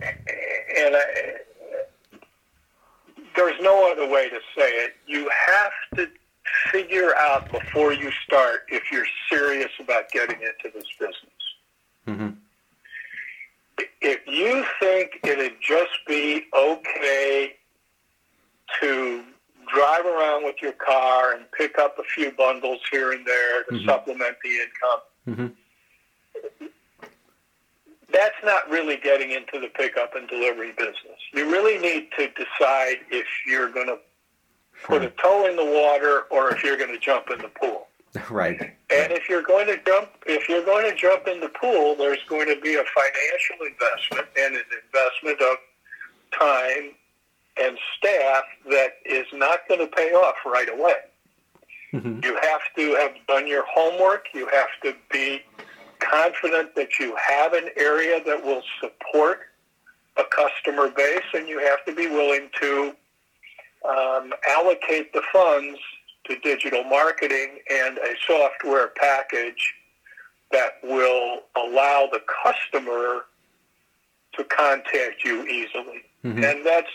and 0.01 0.95
I, 0.95 1.03
there's 3.35 3.59
no 3.59 3.91
other 3.91 4.07
way 4.09 4.29
to 4.29 4.39
say 4.57 4.69
it. 4.69 4.93
You 5.07 5.29
have 5.47 5.73
to 5.97 6.07
figure 6.71 7.13
out 7.17 7.51
before 7.51 7.91
you 7.91 8.09
start 8.25 8.61
if 8.69 8.83
you're 8.93 9.07
serious 9.29 9.71
about 9.81 10.09
getting 10.11 10.37
into 10.37 10.73
this 10.73 10.87
business. 10.97 11.32
Mm-hmm. 12.07 12.29
If 14.01 14.19
you 14.27 14.65
think 14.79 15.19
it'd 15.23 15.53
just 15.61 15.91
be 16.07 16.45
okay 16.55 17.55
to 18.81 19.23
drive 19.73 20.05
around 20.05 20.43
with 20.43 20.55
your 20.61 20.73
car 20.73 21.33
and 21.33 21.45
pick 21.51 21.77
up 21.79 21.97
a 21.99 22.03
few 22.03 22.31
bundles 22.31 22.79
here 22.91 23.11
and 23.11 23.25
there 23.25 23.63
to 23.63 23.71
mm-hmm. 23.73 23.85
supplement 23.85 24.35
the 24.43 24.49
income. 24.49 25.53
Mm-hmm. 26.59 26.67
That's 28.11 28.35
not 28.43 28.69
really 28.69 28.97
getting 28.97 29.31
into 29.31 29.59
the 29.59 29.69
pickup 29.69 30.15
and 30.15 30.27
delivery 30.27 30.71
business. 30.77 31.17
You 31.33 31.51
really 31.51 31.79
need 31.79 32.09
to 32.19 32.27
decide 32.27 32.97
if 33.09 33.25
you're 33.47 33.69
going 33.69 33.87
to 33.87 33.97
put 34.83 35.01
a 35.01 35.09
toe 35.11 35.47
in 35.49 35.55
the 35.55 35.65
water 35.65 36.23
or 36.29 36.53
if 36.53 36.63
you're 36.63 36.77
going 36.77 36.93
to 36.93 36.99
jump 36.99 37.31
in 37.31 37.39
the 37.39 37.47
pool. 37.47 37.72
Right. 38.29 38.59
And 38.61 39.11
if 39.11 39.27
you're 39.27 39.41
going 39.41 39.67
to 39.67 39.79
jump, 39.85 40.09
if 40.27 40.47
you're 40.47 40.63
going 40.63 40.89
to 40.89 40.95
jump 40.95 41.27
in 41.27 41.39
the 41.39 41.49
pool, 41.49 41.95
there's 41.95 42.23
going 42.29 42.47
to 42.47 42.59
be 42.61 42.75
a 42.75 42.83
financial 42.83 43.65
investment 43.65 44.27
and 44.37 44.55
an 44.55 44.63
investment 44.85 45.41
of 45.41 45.57
time 46.39 46.91
and 47.57 47.77
staff 47.97 48.43
that 48.69 48.97
is 49.05 49.25
not 49.33 49.67
going 49.67 49.79
to 49.79 49.87
pay 49.87 50.11
off 50.11 50.35
right 50.45 50.69
away. 50.69 50.93
Mm-hmm. 51.93 52.23
You 52.23 52.37
have 52.41 52.61
to 52.75 52.95
have 52.95 53.13
done 53.27 53.47
your 53.47 53.63
homework. 53.67 54.25
You 54.33 54.47
have 54.47 54.69
to 54.83 54.95
be 55.11 55.41
confident 55.99 56.75
that 56.75 56.99
you 56.99 57.15
have 57.15 57.53
an 57.53 57.69
area 57.77 58.23
that 58.25 58.43
will 58.43 58.63
support 58.79 59.41
a 60.17 60.23
customer 60.23 60.89
base, 60.89 61.23
and 61.33 61.47
you 61.47 61.59
have 61.59 61.83
to 61.85 61.95
be 61.95 62.07
willing 62.07 62.49
to 62.61 62.95
um, 63.87 64.33
allocate 64.47 65.13
the 65.13 65.21
funds 65.31 65.79
to 66.25 66.39
digital 66.39 66.83
marketing 66.83 67.59
and 67.71 67.97
a 67.97 68.13
software 68.25 68.91
package 68.95 69.73
that 70.51 70.73
will 70.83 71.39
allow 71.55 72.07
the 72.11 72.21
customer 72.43 73.25
to 74.33 74.43
contact 74.45 75.23
you 75.23 75.45
easily. 75.45 76.03
Mm-hmm. 76.23 76.43
And 76.43 76.65
that's 76.65 76.87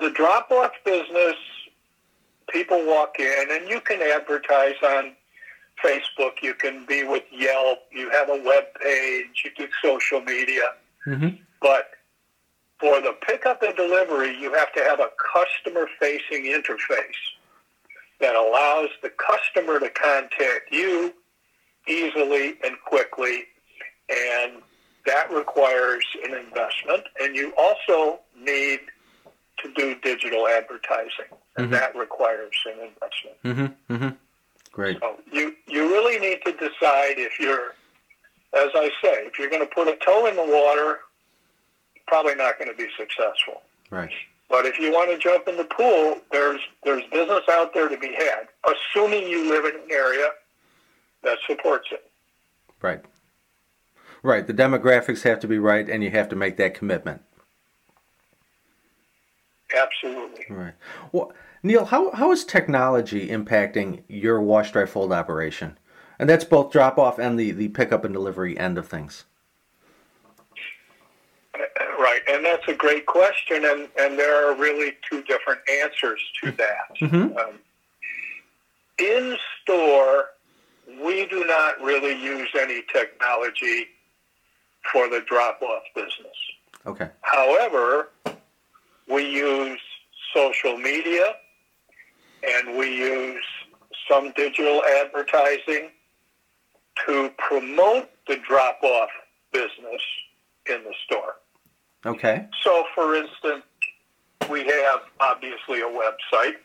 the 0.00 0.10
drop 0.10 0.50
off 0.50 0.72
business, 0.84 1.36
people 2.50 2.84
walk 2.86 3.18
in 3.18 3.46
and 3.50 3.68
you 3.68 3.80
can 3.80 4.00
advertise 4.02 4.74
on 4.82 5.12
Facebook, 5.84 6.42
you 6.42 6.54
can 6.54 6.86
be 6.86 7.04
with 7.04 7.24
Yelp, 7.30 7.80
you 7.92 8.10
have 8.10 8.28
a 8.30 8.42
web 8.42 8.64
page, 8.82 9.44
you 9.44 9.50
do 9.56 9.68
social 9.82 10.20
media. 10.22 10.62
Mm-hmm. 11.06 11.36
But 11.60 11.90
for 12.80 13.00
the 13.00 13.14
pickup 13.26 13.62
and 13.62 13.76
delivery, 13.76 14.36
you 14.38 14.52
have 14.54 14.72
to 14.72 14.80
have 14.80 15.00
a 15.00 15.10
customer 15.34 15.86
facing 16.00 16.44
interface 16.44 17.35
that 18.20 18.34
allows 18.34 18.88
the 19.02 19.10
customer 19.10 19.78
to 19.80 19.90
contact 19.90 20.72
you 20.72 21.12
easily 21.86 22.54
and 22.64 22.76
quickly. 22.86 23.44
And 24.08 24.62
that 25.04 25.30
requires 25.30 26.04
an 26.24 26.34
investment. 26.34 27.04
And 27.20 27.36
you 27.36 27.52
also 27.56 28.20
need 28.38 28.80
to 29.58 29.72
do 29.72 29.94
digital 30.02 30.46
advertising, 30.46 31.32
and 31.56 31.66
mm-hmm. 31.66 31.72
that 31.72 31.96
requires 31.96 32.54
an 32.66 32.88
investment. 32.88 33.76
Mm-hmm. 33.88 33.94
Mm-hmm. 33.94 34.16
Great. 34.72 34.98
So 35.00 35.18
you 35.32 35.54
you 35.66 35.88
really 35.88 36.18
need 36.18 36.40
to 36.44 36.52
decide 36.52 37.18
if 37.18 37.40
you're, 37.40 37.70
as 38.52 38.70
I 38.74 38.90
say, 39.02 39.24
if 39.26 39.38
you're 39.38 39.48
going 39.48 39.66
to 39.66 39.74
put 39.74 39.88
a 39.88 39.96
toe 40.04 40.26
in 40.26 40.36
the 40.36 40.44
water, 40.44 40.98
probably 42.06 42.34
not 42.34 42.58
going 42.58 42.70
to 42.70 42.76
be 42.76 42.88
successful. 42.98 43.62
Right. 43.90 44.12
But 44.48 44.64
if 44.64 44.78
you 44.78 44.92
want 44.92 45.10
to 45.10 45.18
jump 45.18 45.48
in 45.48 45.56
the 45.56 45.64
pool, 45.64 46.20
there's 46.30 46.60
there's 46.84 47.02
business 47.12 47.42
out 47.50 47.74
there 47.74 47.88
to 47.88 47.96
be 47.96 48.14
had, 48.14 48.48
assuming 48.64 49.28
you 49.28 49.50
live 49.50 49.64
in 49.64 49.80
an 49.80 49.90
area 49.90 50.28
that 51.22 51.38
supports 51.46 51.88
it. 51.90 52.10
Right. 52.80 53.04
Right. 54.22 54.46
The 54.46 54.54
demographics 54.54 55.22
have 55.22 55.40
to 55.40 55.48
be 55.48 55.58
right, 55.58 55.88
and 55.88 56.02
you 56.02 56.10
have 56.10 56.28
to 56.30 56.36
make 56.36 56.56
that 56.56 56.74
commitment. 56.74 57.22
Absolutely. 59.76 60.46
Right. 60.48 60.74
Well, 61.12 61.32
Neil, 61.62 61.86
how, 61.86 62.12
how 62.12 62.30
is 62.32 62.44
technology 62.44 63.28
impacting 63.28 64.02
your 64.08 64.40
wash 64.40 64.70
dry 64.70 64.86
fold 64.86 65.12
operation? 65.12 65.78
And 66.18 66.28
that's 66.30 66.44
both 66.44 66.72
drop 66.72 66.98
off 66.98 67.18
and 67.18 67.38
the, 67.38 67.50
the 67.50 67.68
pickup 67.68 68.04
and 68.04 68.14
delivery 68.14 68.58
end 68.58 68.78
of 68.78 68.86
things. 68.86 69.24
Right, 72.06 72.20
and 72.28 72.44
that's 72.44 72.68
a 72.68 72.72
great 72.72 73.04
question, 73.04 73.64
and, 73.64 73.88
and 73.98 74.16
there 74.16 74.48
are 74.48 74.54
really 74.54 74.92
two 75.10 75.24
different 75.24 75.58
answers 75.82 76.20
to 76.40 76.52
that. 76.52 76.96
Mm-hmm. 77.00 77.36
Um, 77.36 77.58
in 78.98 79.36
store, 79.60 80.26
we 81.04 81.26
do 81.26 81.44
not 81.46 81.80
really 81.82 82.14
use 82.22 82.48
any 82.56 82.84
technology 82.92 83.88
for 84.92 85.08
the 85.08 85.20
drop 85.26 85.60
off 85.62 85.82
business. 85.96 86.36
Okay. 86.86 87.08
However, 87.22 88.10
we 89.10 89.28
use 89.28 89.80
social 90.32 90.76
media 90.76 91.34
and 92.48 92.78
we 92.78 92.86
use 92.96 93.42
some 94.08 94.32
digital 94.36 94.80
advertising 95.00 95.90
to 97.04 97.32
promote 97.36 98.10
the 98.28 98.36
drop 98.48 98.78
off 98.84 99.10
business 99.52 100.02
in 100.66 100.84
the 100.84 100.94
store. 101.04 101.34
Okay. 102.06 102.46
So, 102.62 102.84
for 102.94 103.14
instance, 103.16 103.64
we 104.48 104.60
have 104.64 105.00
obviously 105.20 105.80
a 105.80 105.84
website. 105.84 106.56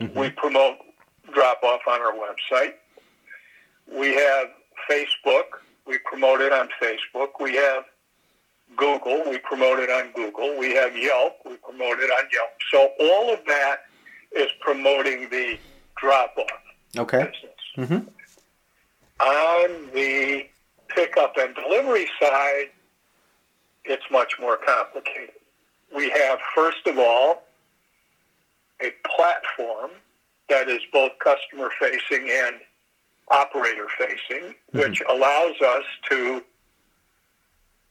Mm-hmm. 0.00 0.18
We 0.18 0.30
promote 0.30 0.78
drop 1.32 1.62
off 1.62 1.80
on 1.88 2.00
our 2.00 2.12
website. 2.12 2.74
We 3.86 4.14
have 4.14 4.48
Facebook. 4.90 5.60
We 5.86 5.98
promote 5.98 6.40
it 6.40 6.52
on 6.52 6.68
Facebook. 6.82 7.28
We 7.40 7.54
have 7.54 7.84
Google. 8.76 9.22
We 9.30 9.38
promote 9.38 9.78
it 9.78 9.90
on 9.90 10.10
Google. 10.12 10.58
We 10.58 10.74
have 10.74 10.96
Yelp. 10.96 11.36
We 11.44 11.56
promote 11.56 11.98
it 12.00 12.10
on 12.10 12.24
Yelp. 12.32 12.50
So 12.70 12.90
all 13.00 13.32
of 13.32 13.40
that 13.46 13.82
is 14.36 14.48
promoting 14.60 15.28
the 15.30 15.58
drop-off 15.96 16.46
okay. 16.96 17.18
business. 17.24 17.90
Mm-hmm. 17.90 18.08
On 19.20 19.90
the 19.94 20.46
pickup 20.88 21.36
and 21.38 21.54
delivery 21.54 22.08
side, 22.20 22.70
it's 23.88 24.04
much 24.10 24.34
more 24.40 24.56
complicated. 24.56 25.34
We 25.94 26.10
have, 26.10 26.38
first 26.54 26.86
of 26.86 26.98
all, 26.98 27.42
a 28.80 28.92
platform 29.16 29.90
that 30.48 30.68
is 30.68 30.80
both 30.92 31.12
customer 31.18 31.70
facing 31.80 32.30
and 32.30 32.56
operator 33.30 33.86
facing, 33.98 34.50
mm-hmm. 34.50 34.78
which 34.78 35.02
allows 35.10 35.54
us 35.60 35.84
to 36.10 36.42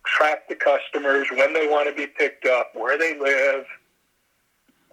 track 0.05 0.47
the 0.47 0.55
customers 0.55 1.27
when 1.35 1.53
they 1.53 1.67
want 1.67 1.89
to 1.89 1.95
be 1.95 2.07
picked 2.07 2.45
up, 2.45 2.71
where 2.73 2.97
they 2.97 3.19
live, 3.19 3.65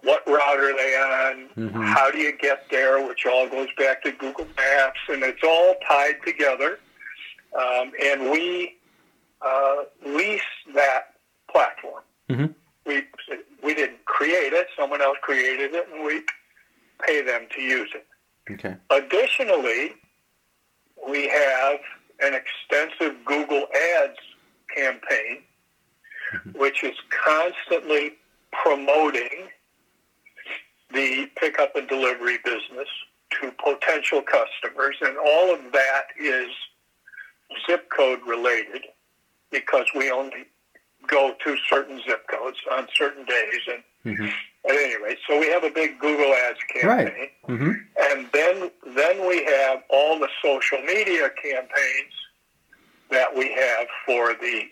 what 0.03 0.25
route 0.27 0.59
are 0.59 0.75
they 0.75 0.95
on, 0.95 1.49
mm-hmm. 1.57 1.81
how 1.81 2.11
do 2.11 2.19
you 2.19 2.37
get 2.37 2.65
there, 2.69 3.05
which 3.07 3.25
all 3.25 3.47
goes 3.49 3.69
back 3.77 4.03
to 4.03 4.11
Google 4.11 4.47
Maps, 4.57 4.99
and 5.09 5.23
it's 5.23 5.43
all 5.43 5.75
tied 5.87 6.17
together. 6.25 6.79
Um, 7.57 7.91
and 8.03 8.29
we 8.29 8.75
uh, 9.45 9.83
lease 10.05 10.41
that 10.73 11.13
platform. 11.51 12.03
Mm-hmm. 12.29 12.45
We 12.85 13.03
we 13.63 13.73
didn't 13.73 14.03
create 14.05 14.53
it; 14.53 14.67
someone 14.77 15.01
else 15.01 15.17
created 15.21 15.73
it, 15.73 15.87
and 15.93 16.03
we 16.03 16.21
pay 17.05 17.21
them 17.21 17.47
to 17.55 17.61
use 17.61 17.89
it. 17.93 18.05
Okay. 18.51 18.75
Additionally, 18.89 19.93
we 21.07 21.27
have 21.27 21.79
an 22.21 22.33
extensive 22.33 23.23
Google 23.25 23.65
Ads 23.97 24.17
campaign, 24.75 25.43
mm-hmm. 26.33 26.59
which 26.59 26.83
is 26.83 26.95
constantly 27.09 28.13
promoting 28.51 29.49
the 30.93 31.29
pickup 31.35 31.75
and 31.75 31.87
delivery 31.87 32.37
business 32.43 32.87
to 33.41 33.51
potential 33.63 34.21
customers, 34.21 34.95
and 35.01 35.17
all 35.17 35.53
of 35.53 35.59
that 35.73 36.05
is 36.19 36.49
zip 37.67 37.89
code 37.89 38.19
related 38.25 38.83
because 39.55 39.85
we 39.95 40.11
only 40.11 40.45
go 41.07 41.33
to 41.43 41.55
certain 41.69 42.01
zip 42.07 42.27
codes 42.27 42.57
on 42.71 42.87
certain 42.93 43.25
days. 43.25 43.61
And 43.71 43.83
mm-hmm. 44.17 44.25
at 44.69 44.75
any 44.75 45.01
rate, 45.01 45.17
so 45.27 45.39
we 45.39 45.47
have 45.47 45.63
a 45.63 45.69
big 45.69 45.99
Google 45.99 46.33
Ads 46.33 46.59
campaign, 46.73 46.87
right. 46.87 47.31
mm-hmm. 47.47 47.71
and 48.11 48.27
then 48.33 48.71
then 48.95 49.27
we 49.27 49.43
have 49.45 49.83
all 49.89 50.19
the 50.19 50.29
social 50.43 50.81
media 50.81 51.29
campaigns 51.41 52.13
that 53.11 53.35
we 53.35 53.51
have 53.53 53.87
for 54.05 54.33
the 54.33 54.63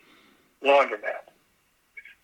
laundromat. 0.64 1.30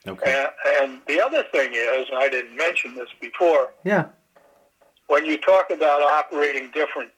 Okay. 0.08 0.48
And, 0.82 0.92
and 0.92 1.02
the 1.08 1.22
other 1.22 1.44
thing 1.52 1.72
is, 1.74 2.08
I 2.16 2.30
didn't 2.30 2.56
mention 2.56 2.96
this 2.96 3.10
before. 3.22 3.74
Yeah. 3.84 4.06
When 5.08 5.26
you 5.26 5.38
talk 5.38 5.72
about 5.72 6.02
operating 6.02 6.72
different 6.72 7.12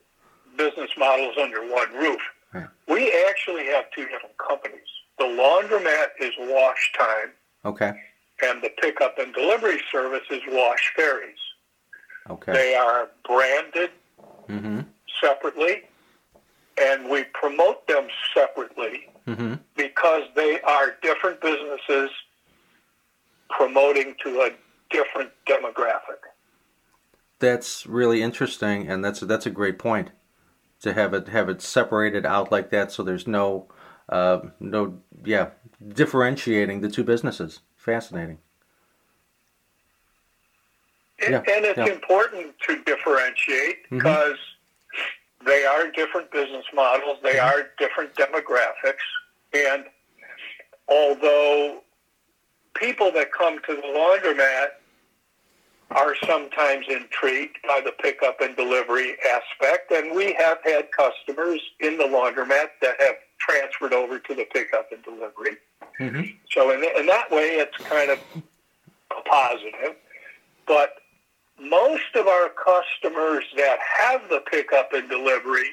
business 0.58 0.90
models 0.98 1.36
under 1.40 1.62
one 1.62 1.94
roof, 1.94 2.20
right. 2.54 2.68
we 2.88 3.14
actually 3.30 3.66
have 3.68 3.86
two 3.96 4.04
different 4.04 4.38
companies. 4.38 4.80
The 5.22 5.28
laundromat 5.28 6.08
is 6.20 6.32
Wash 6.40 6.92
Time. 6.98 7.30
Okay. 7.64 7.94
And 8.44 8.60
the 8.64 8.72
pickup 8.82 9.20
and 9.20 9.32
delivery 9.36 9.80
service 9.92 10.26
is 10.32 10.42
Wash 10.48 10.94
Ferries. 10.96 11.38
Okay. 12.28 12.52
They 12.54 12.74
are 12.74 13.12
branded 13.24 13.92
mm-hmm. 14.50 14.80
separately, 15.22 15.84
and 16.82 17.08
we 17.08 17.26
promote 17.36 17.86
them 17.88 18.08
separately 18.36 19.10
mm-hmm. 19.28 19.54
because 19.78 20.24
they 20.36 20.60
are 20.62 20.96
different 21.04 21.40
businesses 21.40 22.10
promoting 23.52 24.16
to 24.24 24.42
a 24.42 24.50
different 24.90 25.30
demographic. 25.48 26.18
That's 27.38 27.86
really 27.86 28.24
interesting, 28.24 28.88
and 28.88 29.06
that's 29.06 29.20
that's 29.20 29.46
a 29.46 29.52
great 29.52 29.78
point 29.78 30.10
to 30.80 30.94
have 30.94 31.14
it 31.14 31.28
have 31.28 31.48
it 31.48 31.62
separated 31.62 32.26
out 32.26 32.52
like 32.52 32.72
that, 32.72 32.92
so 32.92 33.04
there's 33.04 33.28
no 33.28 33.68
uh, 34.12 34.42
no 34.60 34.98
yeah 35.24 35.50
differentiating 35.94 36.82
the 36.82 36.90
two 36.90 37.04
businesses. 37.04 37.62
Fascinating. 37.76 38.38
And, 41.24 41.32
yeah, 41.32 41.56
and 41.56 41.66
it's 41.66 41.78
yeah. 41.78 41.86
important 41.86 42.56
to 42.68 42.84
differentiate 42.84 43.90
because 43.90 44.34
mm-hmm. 44.34 45.48
they 45.48 45.66
are 45.66 45.90
different 45.92 46.32
business 46.32 46.66
models, 46.74 47.18
they 47.22 47.34
mm-hmm. 47.34 47.60
are 47.60 47.70
different 47.78 48.14
demographics, 48.16 49.06
and 49.54 49.86
although 50.88 51.82
people 52.74 53.12
that 53.12 53.32
come 53.32 53.60
to 53.68 53.76
the 53.76 53.82
laundromat 53.82 54.68
are 55.92 56.16
sometimes 56.26 56.86
intrigued 56.90 57.58
by 57.68 57.82
the 57.84 57.92
pickup 58.02 58.40
and 58.42 58.56
delivery 58.56 59.16
aspect, 59.30 59.92
and 59.92 60.16
we 60.16 60.34
have 60.34 60.58
had 60.64 60.88
customers 60.92 61.62
in 61.82 61.98
the 61.98 62.06
laundromat 62.06 62.70
that 62.82 62.96
have 63.00 63.16
transferred 63.48 63.94
over 63.94 64.20
to 64.20 64.36
the 64.36 64.46
pickup 64.54 64.92
and 64.92 65.04
delivery. 65.04 65.58
Mm-hmm. 66.00 66.22
So 66.52 66.72
in, 66.72 66.84
in 66.98 67.06
that 67.08 67.30
way, 67.32 67.58
it's 67.58 67.78
kind 67.78 68.12
of 68.12 68.20
a 69.18 69.22
positive. 69.30 69.96
But 70.68 70.96
most 71.60 72.16
of 72.16 72.28
our 72.28 72.50
customers 72.50 73.46
that 73.58 73.78
have 74.00 74.22
the 74.30 74.42
pickup 74.52 74.94
and 74.94 75.10
delivery 75.10 75.70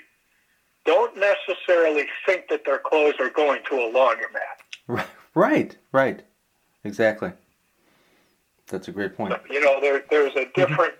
don't 0.85 1.15
necessarily 1.17 2.07
think 2.27 2.49
that 2.49 2.65
their 2.65 2.79
clothes 2.79 3.15
are 3.21 3.31
going 3.31 3.61
to 3.69 3.77
a 3.77 3.93
laundromat. 3.93 5.05
Right, 5.35 5.77
right. 5.93 6.25
Exactly. 6.83 7.31
That's 8.67 8.89
a 8.89 8.93
great 8.93 9.17
point. 9.17 9.35
You 9.49 9.61
know, 9.61 9.81
there, 9.81 10.03
there's 10.11 10.35
a 10.35 10.41
mm-hmm. 10.41 10.61
different 10.61 10.95
mm-hmm. 10.95 10.99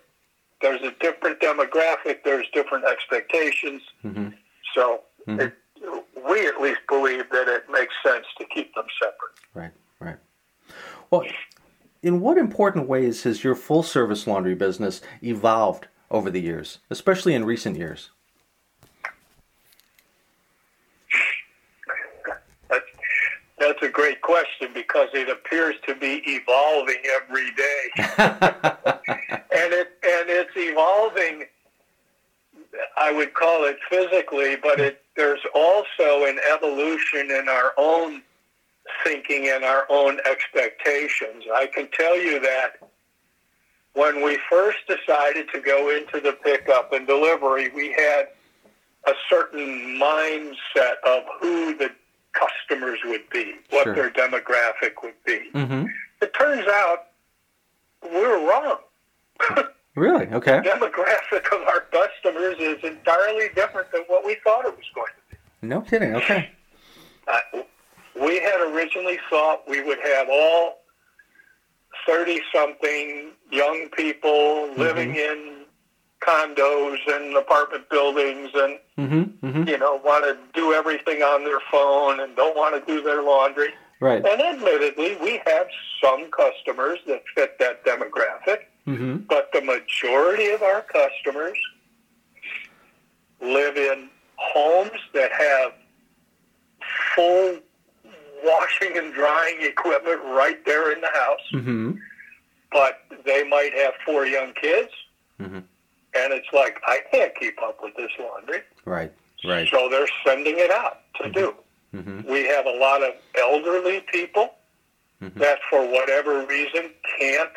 there's 0.63 0.83
a 0.83 0.93
different 1.01 1.41
demographic. 1.41 2.23
There's 2.25 2.47
different 2.53 2.85
expectations. 2.85 3.83
Mm-hmm. 4.05 4.29
So 4.77 5.01
mm-hmm. 5.27 5.41
It, 5.41 5.55
we 6.29 6.47
at 6.47 6.61
least 6.61 6.81
believe 6.89 7.25
that 7.31 7.49
it 7.49 7.65
makes 7.71 7.95
sense 8.05 8.25
to 8.39 8.45
keep 8.55 8.75
them 8.75 8.87
separate. 9.01 9.35
Right. 9.55 9.73
Right. 10.01 10.17
Well, 11.11 11.25
in 12.03 12.21
what 12.21 12.39
important 12.39 12.89
ways 12.89 13.25
has 13.25 13.43
your 13.43 13.55
full 13.55 13.83
service 13.83 14.27
laundry 14.27 14.55
business 14.55 15.01
evolved 15.23 15.89
over 16.11 16.31
the 16.31 16.41
years, 16.41 16.79
especially 16.91 17.35
in 17.35 17.45
recent 17.45 17.77
years? 17.77 18.11
That's 23.59 23.83
a 23.83 23.89
great 23.89 24.23
question 24.23 24.69
because 24.73 25.09
it 25.13 25.29
appears 25.29 25.75
to 25.87 25.95
be 25.95 26.23
evolving 26.27 27.03
every 27.17 27.51
day, 27.53 27.91
and 29.53 29.73
it 29.73 29.89
and 30.03 30.31
it's 30.31 30.53
evolving. 30.57 31.45
I 33.09 33.13
would 33.13 33.33
call 33.33 33.65
it 33.65 33.79
physically, 33.89 34.57
but 34.57 34.79
it 34.79 35.03
there's 35.17 35.41
also 35.55 36.27
an 36.27 36.39
evolution 36.53 37.31
in 37.31 37.49
our 37.49 37.73
own 37.79 38.23
thinking 39.03 39.51
and 39.53 39.65
our 39.65 39.87
own 39.89 40.19
expectations. 40.31 41.45
I 41.53 41.67
can 41.67 41.89
tell 41.91 42.17
you 42.17 42.39
that 42.41 42.89
when 43.95 44.23
we 44.23 44.39
first 44.51 44.79
decided 44.87 45.49
to 45.55 45.61
go 45.61 45.91
into 45.97 46.21
the 46.21 46.35
pickup 46.45 46.93
and 46.93 47.07
delivery, 47.07 47.71
we 47.71 47.93
had 47.93 48.29
a 49.07 49.13
certain 49.29 49.99
mindset 49.99 50.97
of 51.07 51.23
who 51.41 51.77
the 51.77 51.91
customers 52.33 52.99
would 53.07 53.29
be, 53.31 53.55
what 53.71 53.85
sure. 53.85 53.95
their 53.95 54.11
demographic 54.11 55.03
would 55.03 55.15
be. 55.25 55.49
Mm-hmm. 55.55 55.87
It 56.21 56.35
turns 56.35 56.67
out 56.69 57.07
we 58.03 58.21
were 58.21 58.47
wrong. 58.47 58.79
really? 59.99 60.27
Okay. 60.27 60.61
The 60.61 60.71
demographic 60.71 61.47
of 61.55 61.67
our 61.69 61.81
customers 61.81 62.57
is 62.59 62.83
entirely 62.83 63.49
different 63.55 63.91
than 63.93 64.03
what 64.07 64.25
we 64.25 64.37
thought 64.45 64.65
it 64.65 64.77
was 64.77 64.87
going 64.95 65.07
to 65.07 65.37
be. 65.37 65.69
No 65.69 65.81
kidding. 65.81 66.15
Okay. 66.15 66.51
Uh, 67.27 67.61
we 68.21 68.41
had 68.41 68.61
originally 68.73 69.19
thought 69.29 69.69
we 69.69 69.83
would 69.83 69.99
have 70.01 70.29
all 70.31 70.79
30 72.07 72.41
something 72.55 73.33
young 73.51 73.89
people 73.97 74.31
mm-hmm. 74.31 74.81
living 74.81 75.15
in 75.15 75.65
condos 76.27 76.99
and 77.07 77.37
apartment 77.37 77.89
buildings 77.91 78.51
and 78.55 78.79
mm-hmm, 78.99 79.47
mm-hmm. 79.47 79.69
you 79.69 79.79
know 79.79 80.01
want 80.05 80.25
to 80.25 80.37
do 80.59 80.73
everything 80.73 81.23
on 81.23 81.45
their 81.45 81.61
phone 81.71 82.21
and 82.21 82.35
don't 82.35 82.57
want 82.57 82.75
to 82.75 82.93
do 82.93 83.03
their 83.03 83.23
laundry. 83.23 83.69
Right. 84.01 84.25
And 84.25 84.41
admittedly, 84.41 85.17
we 85.21 85.41
have 85.47 85.67
some 86.03 86.31
customers 86.31 86.99
that 87.09 87.23
fit 87.35 87.59
that 87.59 87.85
demographic, 87.85 88.67
mm-hmm. 88.89 89.17
but 89.29 89.51
the 89.53 89.61
majority 89.61 90.51
of 90.51 90.63
our 90.63 90.83
customers 90.83 91.59
live 93.41 93.77
in 93.77 94.09
homes 94.37 94.99
that 95.15 95.31
have 95.33 95.73
full 97.15 97.59
washing 98.45 98.97
and 98.97 99.13
drying 99.15 99.59
equipment 99.61 100.21
right 100.25 100.65
there 100.65 100.93
in 100.93 101.01
the 101.01 101.11
house. 101.13 101.41
Mm-hmm. 101.53 101.93
But 102.71 103.01
they 103.25 103.49
might 103.49 103.73
have 103.75 103.95
four 104.05 104.27
young 104.27 104.53
kids. 104.55 104.91
Mm-hmm 105.41 105.59
and 106.15 106.33
it's 106.33 106.49
like 106.53 106.81
I 106.87 107.01
can't 107.11 107.35
keep 107.35 107.61
up 107.63 107.79
with 107.83 107.95
this 107.97 108.11
laundry. 108.19 108.61
Right, 108.85 109.13
right. 109.45 109.69
So 109.71 109.89
they're 109.89 110.09
sending 110.27 110.55
it 110.57 110.71
out 110.71 111.01
to 111.17 111.25
mm-hmm. 111.25 111.33
do. 111.33 111.55
Mm-hmm. 111.95 112.31
We 112.31 112.47
have 112.47 112.67
a 112.67 112.77
lot 112.79 113.03
of 113.03 113.15
elderly 113.39 114.01
people 114.13 114.55
mm-hmm. 115.23 115.39
that, 115.39 115.59
for 115.71 115.87
whatever 115.87 116.47
reason, 116.47 116.91
can't 117.19 117.51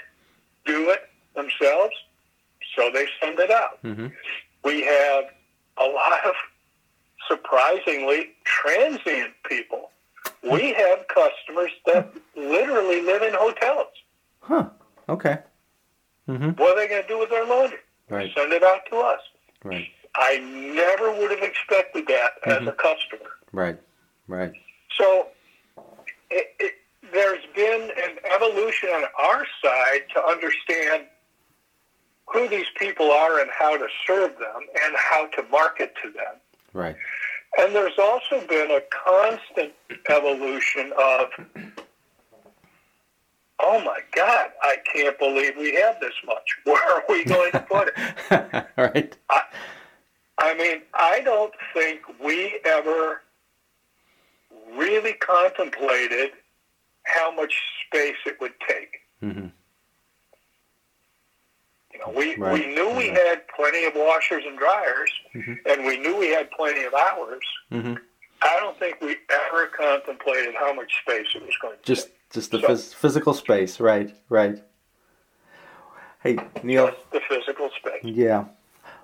do 0.66 0.90
it 0.90 1.10
themselves, 1.36 1.94
so 2.76 2.90
they 2.94 3.08
send 3.22 3.40
it 3.40 3.52
out. 3.52 3.82
Mm-hmm. 3.84 4.08
We 4.64 4.82
have 4.84 5.26
a 5.78 5.86
lot 5.86 6.26
of 6.26 6.34
surprisingly 7.28 8.32
transient 8.44 9.34
people. 9.48 9.90
We 10.44 10.74
have 10.74 11.08
customers 11.08 11.72
that 11.86 12.14
literally 12.36 13.02
live 13.02 13.22
in 13.22 13.34
hotels. 13.34 13.88
Huh. 14.42 14.70
Okay. 15.10 15.40
Mm-hmm. 16.28 16.52
What 16.52 16.78
are 16.78 16.82
they 16.82 16.88
going 16.88 17.02
to 17.02 17.08
do 17.08 17.20
with 17.20 17.30
their 17.30 17.46
laundry? 17.46 17.80
Right. 18.10 18.32
Send 18.36 18.52
it 18.54 18.64
out 18.64 18.82
to 18.90 18.98
us. 18.98 19.20
Right. 19.64 19.88
I 20.16 20.40
never 20.40 21.12
would 21.12 21.32
have 21.32 21.44
expected 21.44 22.08
that 22.08 22.32
mm-hmm. 22.46 22.68
as 22.68 22.68
a 22.68 22.72
customer. 22.74 23.32
Right. 23.52 23.80
Right. 24.28 24.54
So 24.98 25.28
it, 26.30 26.54
it, 26.60 26.74
there's 27.14 27.44
been 27.56 27.92
an 27.98 28.18
evolution 28.36 28.90
on 28.90 29.04
our 29.20 29.46
side 29.64 30.02
to 30.16 30.24
understand 30.24 31.06
who 32.28 32.48
these 32.48 32.66
people 32.78 33.12
are 33.12 33.40
and 33.40 33.50
how 33.52 33.78
to 33.78 33.88
serve 34.08 34.32
them 34.40 34.62
and 34.84 34.96
how 34.98 35.28
to 35.28 35.44
market 35.50 35.94
to 36.04 36.12
them. 36.12 36.36
Right. 36.74 36.96
And 37.58 37.76
there's 37.76 38.00
also 38.00 38.46
been 38.48 38.72
a 38.72 38.82
constant 39.06 39.74
evolution 40.10 40.94
of 40.98 41.28
oh 43.64 43.80
my 43.84 44.00
God, 44.14 44.50
I 44.62 44.78
can't 44.92 45.18
believe 45.20 45.54
we 45.58 45.76
have 45.76 46.00
this 46.00 46.14
much. 46.26 46.44
Where 46.64 46.96
are 46.96 47.04
we 47.08 47.24
going 47.24 47.52
to 47.52 47.60
put 47.60 47.90
it? 47.96 48.66
right. 48.78 49.16
I, 49.30 49.42
I 50.40 50.54
mean, 50.56 50.82
I 50.94 51.22
don't 51.22 51.54
think 51.74 52.02
we 52.24 52.60
ever 52.66 53.22
really 54.76 55.14
contemplated 55.14 56.32
how 57.04 57.34
much 57.34 57.54
space 57.86 58.16
it 58.26 58.38
would 58.40 58.54
take. 58.68 58.98
Mm-hmm. 59.22 59.48
Know, 62.06 62.14
we, 62.16 62.36
right. 62.36 62.54
we 62.54 62.74
knew 62.74 62.90
we 62.96 63.10
had 63.10 63.44
plenty 63.56 63.86
of 63.86 63.94
washers 63.96 64.44
and 64.48 64.58
dryers, 64.58 65.12
mm-hmm. 65.36 65.54
and 65.70 65.86
we 65.86 65.98
knew 65.98 66.18
we 66.18 66.30
had 66.30 66.50
plenty 66.52 66.84
of 66.84 66.94
hours. 66.94 67.44
Mm-hmm. 67.72 67.94
I 68.42 68.58
don't 68.60 68.78
think 68.80 69.00
we 69.02 69.18
ever 69.30 69.68
contemplated 69.68 70.56
how 70.56 70.74
much 70.74 70.92
space 71.04 71.28
it 71.36 71.44
was 71.44 71.54
going 71.62 71.78
to 71.78 71.84
Just 71.84 72.08
take. 72.08 72.30
just 72.32 72.52
the 72.52 72.60
So- 72.62 72.68
phys- 72.68 72.94
physical 72.96 73.34
space, 73.34 73.80
right? 73.80 74.14
Right. 74.30 74.64
Hey, 76.24 76.38
Neil. 76.64 76.88
Just 76.88 77.12
the 77.12 77.22
physical 77.30 77.70
space. 77.78 78.04
Yeah. 78.04 78.46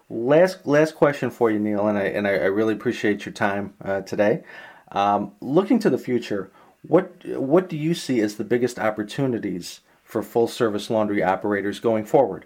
Last 0.09 0.65
last 0.65 0.95
question 0.95 1.29
for 1.29 1.51
you, 1.51 1.59
Neil, 1.59 1.85
and 1.87 1.97
I 1.97 2.03
and 2.03 2.25
I, 2.27 2.31
I 2.31 2.45
really 2.45 2.73
appreciate 2.73 3.25
your 3.25 3.33
time 3.33 3.73
uh, 3.83 4.01
today. 4.01 4.43
Um, 4.91 5.33
looking 5.41 5.79
to 5.79 5.89
the 5.89 5.97
future, 5.97 6.49
what 6.87 7.11
what 7.25 7.67
do 7.67 7.75
you 7.75 7.93
see 7.93 8.21
as 8.21 8.35
the 8.35 8.45
biggest 8.45 8.79
opportunities 8.79 9.81
for 10.03 10.23
full 10.23 10.47
service 10.47 10.89
laundry 10.89 11.21
operators 11.21 11.81
going 11.81 12.05
forward? 12.05 12.45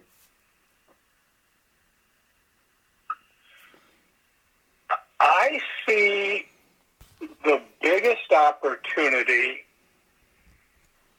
I 5.20 5.60
see 5.88 6.48
the 7.44 7.62
biggest 7.82 8.31
opportunity 8.42 9.60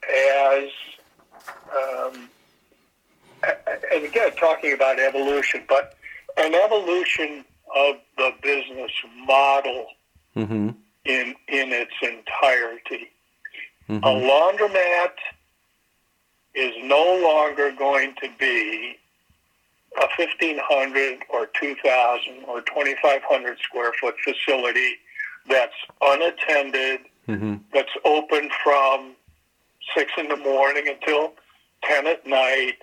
as, 0.08 0.68
um, 1.76 2.28
and 3.92 4.04
again, 4.04 4.32
talking 4.36 4.72
about 4.72 4.98
evolution, 4.98 5.62
but 5.68 5.94
an 6.36 6.54
evolution 6.54 7.44
of 7.76 7.96
the 8.16 8.30
business 8.42 8.92
model 9.26 9.86
Mm-hmm. 10.34 10.70
in 11.04 11.26
in 11.48 11.72
its 11.82 11.92
entirety. 12.00 13.10
A 13.90 13.92
Mm-hmm. 13.92 14.06
laundromat 14.30 15.12
is 16.54 16.72
no 16.82 17.04
longer 17.22 17.70
going 17.70 18.14
to 18.22 18.30
be 18.38 18.96
a 19.98 20.06
1,500 20.16 21.18
or 21.28 21.48
2,000 21.60 22.44
or 22.48 22.62
2,500 22.62 23.58
square 23.58 23.92
foot 24.00 24.14
facility 24.24 24.94
that's 25.50 25.74
unattended, 26.00 27.00
Mm-hmm. 27.28 27.54
that's 27.72 27.92
open 28.04 28.50
from 28.64 29.12
6 29.96 30.12
in 30.18 30.28
the 30.28 30.36
morning 30.36 30.88
until 30.88 31.32
10 31.84 32.06
at 32.06 32.26
night. 32.26 32.74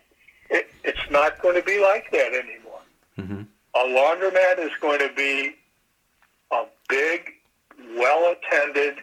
It, 0.50 0.72
it's 0.84 1.12
not 1.12 1.42
going 1.42 1.56
to 1.56 1.62
be 1.62 1.82
like 1.82 2.10
that 2.12 2.34
anymore. 2.34 2.80
Mm-hmm. 3.18 3.42
A 3.76 3.80
laundromat 3.80 4.60
is 4.60 4.72
going 4.80 5.00
to 5.00 5.14
be 5.16 5.56
a 6.52 6.64
big, 6.88 7.34
well 7.98 8.34
attended 8.34 8.96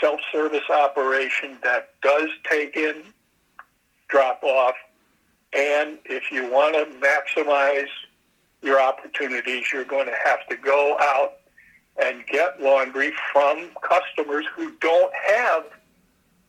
self 0.00 0.20
service 0.32 0.68
operation 0.70 1.58
that 1.62 1.90
does 2.02 2.28
take 2.48 2.76
in, 2.76 3.02
drop 4.08 4.42
off, 4.42 4.74
and 5.52 5.98
if 6.04 6.32
you 6.32 6.50
want 6.50 6.74
to 6.74 6.86
maximize 7.06 7.88
your 8.62 8.80
opportunities, 8.80 9.66
you're 9.72 9.84
going 9.84 10.06
to 10.06 10.16
have 10.24 10.46
to 10.48 10.56
go 10.56 10.96
out 11.00 11.34
and 12.02 12.26
get 12.26 12.60
laundry 12.60 13.12
from 13.32 13.68
customers 13.82 14.44
who 14.54 14.72
don't 14.80 15.12
have 15.28 15.64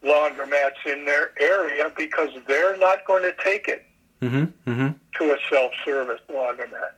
laundromats 0.04 0.86
in 0.86 1.06
their 1.06 1.32
area 1.40 1.92
because 1.98 2.30
they're 2.48 2.78
not 2.78 3.06
going 3.06 3.24
to 3.24 3.34
take 3.44 3.68
it 3.68 3.86
Mm-hmm. 4.22 4.72
Mm-hmm. 4.72 4.88
to 5.18 5.34
a 5.34 5.38
self-service 5.52 6.22
laundromat. 6.30 6.94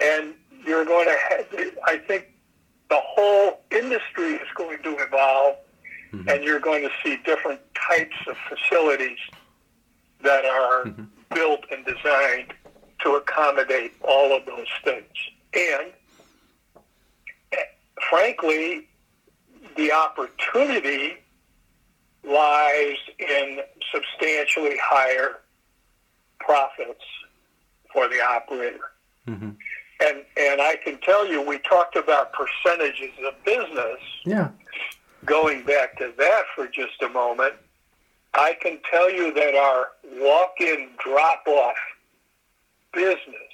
And 0.00 0.32
you're 0.64 0.84
going 0.84 1.06
to 1.06 1.16
have, 1.28 1.46
I 1.84 1.98
think 1.98 2.28
the 2.88 3.00
whole 3.02 3.60
industry 3.72 4.34
is 4.34 4.46
going 4.54 4.80
to 4.84 4.96
evolve 4.98 5.56
and 6.28 6.44
you're 6.44 6.60
going 6.60 6.82
to 6.82 6.90
see 7.02 7.18
different 7.24 7.60
types 7.74 8.14
of 8.28 8.36
facilities 8.48 9.18
that 10.22 10.44
are 10.44 10.84
built 11.34 11.64
and 11.70 11.84
designed 11.84 12.54
to 13.02 13.16
accommodate 13.16 13.92
all 14.02 14.34
of 14.34 14.46
those 14.46 14.68
things. 14.84 15.12
And 15.54 15.92
frankly, 18.10 18.88
the 19.76 19.92
opportunity 19.92 21.14
lies 22.24 22.96
in 23.18 23.60
substantially 23.92 24.76
higher 24.80 25.40
profits 26.40 27.04
for 27.92 28.08
the 28.08 28.20
operator. 28.22 28.92
Mm-hmm. 29.28 29.50
And 30.00 30.24
and 30.36 30.60
I 30.60 30.76
can 30.82 30.98
tell 31.00 31.26
you, 31.26 31.40
we 31.46 31.58
talked 31.58 31.96
about 31.96 32.32
percentages 32.32 33.12
of 33.26 33.34
business. 33.44 34.00
Yeah. 34.24 34.50
Going 35.24 35.64
back 35.64 35.96
to 35.98 36.12
that 36.18 36.42
for 36.56 36.66
just 36.66 37.00
a 37.02 37.08
moment, 37.08 37.54
I 38.34 38.56
can 38.60 38.78
tell 38.90 39.10
you 39.10 39.32
that 39.34 39.54
our 39.54 39.88
walk-in 40.20 40.88
drop-off 40.98 41.76
business 42.92 43.51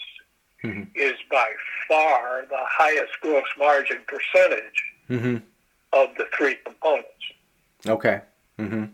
Mhm. 0.65 0.89
is 0.95 1.15
by 1.31 1.53
far 1.89 2.45
the 2.51 2.57
highest 2.59 3.13
gross 3.21 3.47
margin 3.59 3.99
percentage 4.09 4.83
Mm-hmm. 5.09 5.37
of 5.93 6.09
the 6.17 6.27
three 6.37 6.57
components. 6.65 7.09
Okay. 7.87 8.21
Mm-hmm. 8.59 8.85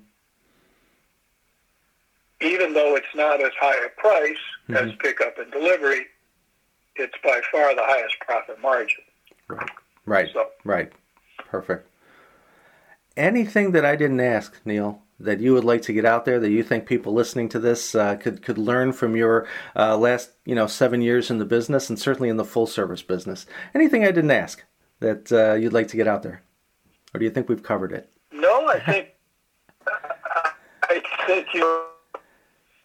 Even 2.41 2.75
though 2.75 2.95
it's 2.97 3.15
not 3.15 3.41
as 3.41 3.53
high 3.59 3.85
a 3.85 3.89
price 4.01 4.37
as 4.69 4.93
pickup 5.01 5.39
and 5.39 5.51
delivery, 5.51 6.07
it's 6.97 7.15
by 7.25 7.41
far 7.51 7.75
the 7.75 7.83
highest 7.83 8.17
profit 8.21 8.61
margin. 8.61 9.01
Right. 9.49 9.71
Right. 10.07 10.31
So 10.33 10.51
Right. 10.65 10.93
Perfect. 11.39 11.89
Anything 13.17 13.73
that 13.73 13.85
I 13.85 13.97
didn't 13.97 14.21
ask, 14.21 14.61
Neil, 14.65 15.01
that 15.21 15.41
you 15.41 15.53
would 15.55 15.65
like 15.65 15.83
to 15.83 15.93
get 15.93 16.05
out 16.05 16.25
there 16.25 16.41
that 16.41 16.51
you 16.51 16.63
think 16.63 16.87
people 16.87 17.13
listening 17.13 17.49
to 17.49 17.59
this 17.59 17.95
uh, 17.95 18.17
could 18.17 18.43
could 18.43 18.59
learn 18.59 18.93
from 18.93 19.17
your 19.17 19.47
uh, 19.77 19.97
last 19.97 20.33
you 20.45 20.55
know 20.55 20.67
seven 20.67 21.01
years 21.01 21.31
in 21.31 21.39
the 21.39 21.45
business 21.45 21.89
and 21.89 21.99
certainly 21.99 22.29
in 22.29 22.37
the 22.37 22.45
full 22.45 22.67
service 22.67 23.03
business? 23.03 23.47
Anything 23.75 24.05
I 24.05 24.11
didn't 24.11 24.31
ask 24.31 24.63
that 25.01 25.33
uh, 25.33 25.55
you'd 25.55 25.73
like 25.73 25.89
to 25.89 25.97
get 25.97 26.09
out 26.09 26.23
there, 26.23 26.43
or 27.13 27.19
do 27.19 27.25
you 27.25 27.31
think 27.31 27.49
we've 27.49 27.63
covered 27.63 27.93
it? 27.93 28.11
No, 28.33 28.69
I 28.69 28.81
think 28.81 29.09
I 30.91 31.03
think 31.27 31.49
you. 31.55 31.85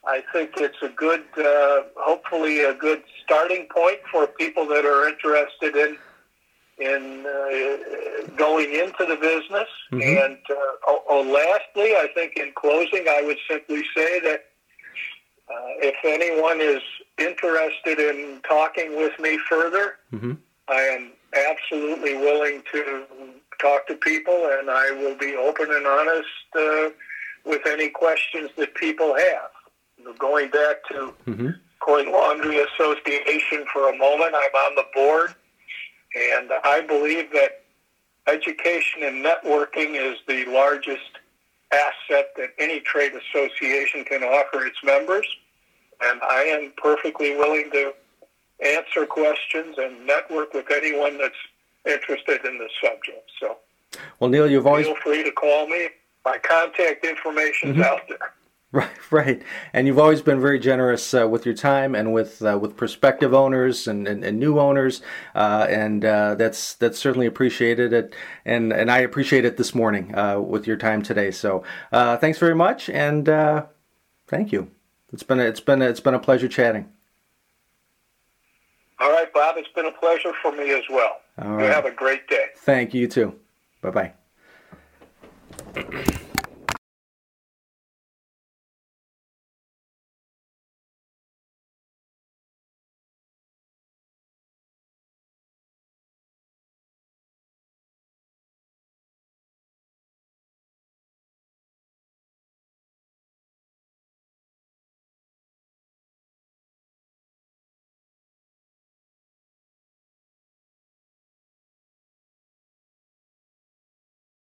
I 0.06 0.24
think 0.34 0.54
it's 0.58 0.82
a 0.82 0.90
good, 0.90 1.24
uh, 1.38 1.82
hopefully 1.96 2.62
a 2.62 2.74
good 2.74 3.04
starting 3.24 3.68
point 3.68 4.00
for 4.12 4.26
people 4.26 4.66
that 4.68 4.84
are 4.84 5.08
interested 5.08 5.76
in 5.76 5.98
in 6.80 7.26
uh, 7.26 8.28
going 8.38 8.74
into 8.74 9.06
the 9.06 9.16
business. 9.16 9.68
Mhm. 9.92 10.26
And 10.26 10.38
uh, 10.50 10.56
oh, 10.88 11.04
oh, 11.10 11.22
lastly, 11.22 11.96
I 11.96 12.08
think 12.16 12.38
in 12.38 12.52
closing, 12.56 13.08
I 13.10 13.22
would 13.22 13.38
simply 13.50 13.84
say 13.96 14.20
that 14.22 14.46
uh, 15.50 15.54
if 15.82 15.96
anyone 16.04 16.62
is 16.62 16.82
interested 17.18 18.00
in 18.00 18.40
talking 18.48 18.96
with 18.98 19.18
me 19.20 19.38
further, 19.50 19.98
Mm-hmm. 20.14 20.34
I 20.68 20.82
am 20.82 21.12
absolutely 21.50 22.16
willing 22.16 22.64
to 22.72 23.04
talk 23.60 23.88
to 23.88 23.96
people, 23.96 24.50
and 24.60 24.70
I 24.70 24.92
will 24.92 25.16
be 25.16 25.36
open 25.36 25.68
and 25.72 25.86
honest 25.86 26.28
uh, 26.56 26.90
with 27.46 27.62
any 27.68 27.90
questions 27.90 28.50
that 28.58 28.74
people 28.76 29.16
have. 29.16 29.50
Going 30.18 30.50
back 30.50 30.78
to 30.92 31.14
Mm-hmm. 31.28 31.50
Coin 31.82 32.12
Laundry 32.12 32.60
Association 32.60 33.66
for 33.74 33.90
a 33.90 33.98
moment, 33.98 34.36
I'm 34.36 34.56
on 34.66 34.76
the 34.76 34.86
board, 34.94 35.34
and 36.16 36.52
I 36.64 36.82
believe 36.82 37.32
that 37.34 37.62
education 38.28 39.04
and 39.04 39.26
networking 39.26 39.96
is 39.96 40.18
the 40.28 40.46
largest 40.46 41.20
asset 41.72 42.30
that 42.38 42.50
any 42.58 42.80
trade 42.82 43.14
association 43.14 44.04
can 44.04 44.24
offer 44.24 44.66
its 44.66 44.78
members, 44.84 45.28
and 46.02 46.20
I 46.24 46.42
am 46.44 46.74
perfectly 46.78 47.36
willing 47.36 47.70
to 47.72 47.94
answer 48.66 49.06
questions 49.06 49.76
and 49.78 50.06
network 50.06 50.54
with 50.54 50.66
anyone 50.72 51.18
that's 51.18 51.36
interested 51.86 52.44
in 52.46 52.58
this 52.58 52.72
subject. 52.84 53.30
So 53.40 53.58
Well, 54.20 54.30
Neil, 54.30 54.50
you've 54.50 54.68
always 54.68 54.86
feel 54.86 54.96
free 54.98 55.24
to 55.24 55.32
call 55.32 55.68
me. 55.68 55.90
My 56.26 56.38
contact 56.38 57.06
information's 57.06 57.78
Mhm. 57.78 57.84
out 57.84 58.08
there. 58.08 58.34
Right, 58.72 59.12
right, 59.12 59.42
and 59.74 59.88
you've 59.88 59.98
always 59.98 60.22
been 60.22 60.40
very 60.40 60.60
generous 60.60 61.16
uh, 61.16 61.28
with 61.28 61.44
your 61.44 61.56
time 61.56 61.96
and 61.96 62.14
with 62.14 62.40
uh, 62.44 62.56
with 62.62 62.78
prospective 62.78 63.34
owners 63.34 63.88
and, 63.88 64.08
and, 64.08 64.24
and 64.24 64.38
new 64.38 64.60
owners, 64.60 65.02
uh, 65.34 65.66
and 65.68 66.06
uh, 66.06 66.36
that's 66.36 66.76
that's 66.76 67.00
certainly 67.00 67.26
appreciated. 67.26 67.94
It 67.94 68.14
and 68.46 68.72
and 68.72 68.92
I 68.92 69.00
appreciate 69.00 69.44
it 69.44 69.58
this 69.58 69.74
morning 69.74 70.14
uh, 70.16 70.40
with 70.40 70.68
your 70.68 70.78
time 70.78 71.02
today. 71.02 71.32
So 71.32 71.64
uh, 71.92 72.18
thanks 72.18 72.38
very 72.38 72.54
much, 72.54 72.92
and 72.92 73.28
uh, 73.28 73.66
thank 74.28 74.52
you. 74.52 74.70
It's 75.12 75.24
been 75.24 75.40
a, 75.40 75.46
it's 75.46 75.62
been 75.62 75.82
a, 75.82 75.86
it's 75.86 76.00
been 76.00 76.14
a 76.14 76.20
pleasure 76.20 76.48
chatting. 76.48 76.92
All 79.00 79.10
right, 79.12 79.34
Bob, 79.34 79.56
it's 79.58 79.72
been 79.74 79.88
a 79.88 79.92
pleasure 79.94 80.34
for 80.44 80.52
me 80.52 80.76
as 80.76 80.84
well. 80.92 81.22
All 81.42 81.54
You 81.54 81.58
right. 81.58 81.74
have 81.74 81.86
a 81.86 81.92
great 81.92 82.28
day. 82.28 82.50
Thank 82.58 82.94
you 82.94 83.02
you 83.02 83.08
too. 83.08 83.40
Bye 83.82 84.14
bye. 85.76 86.20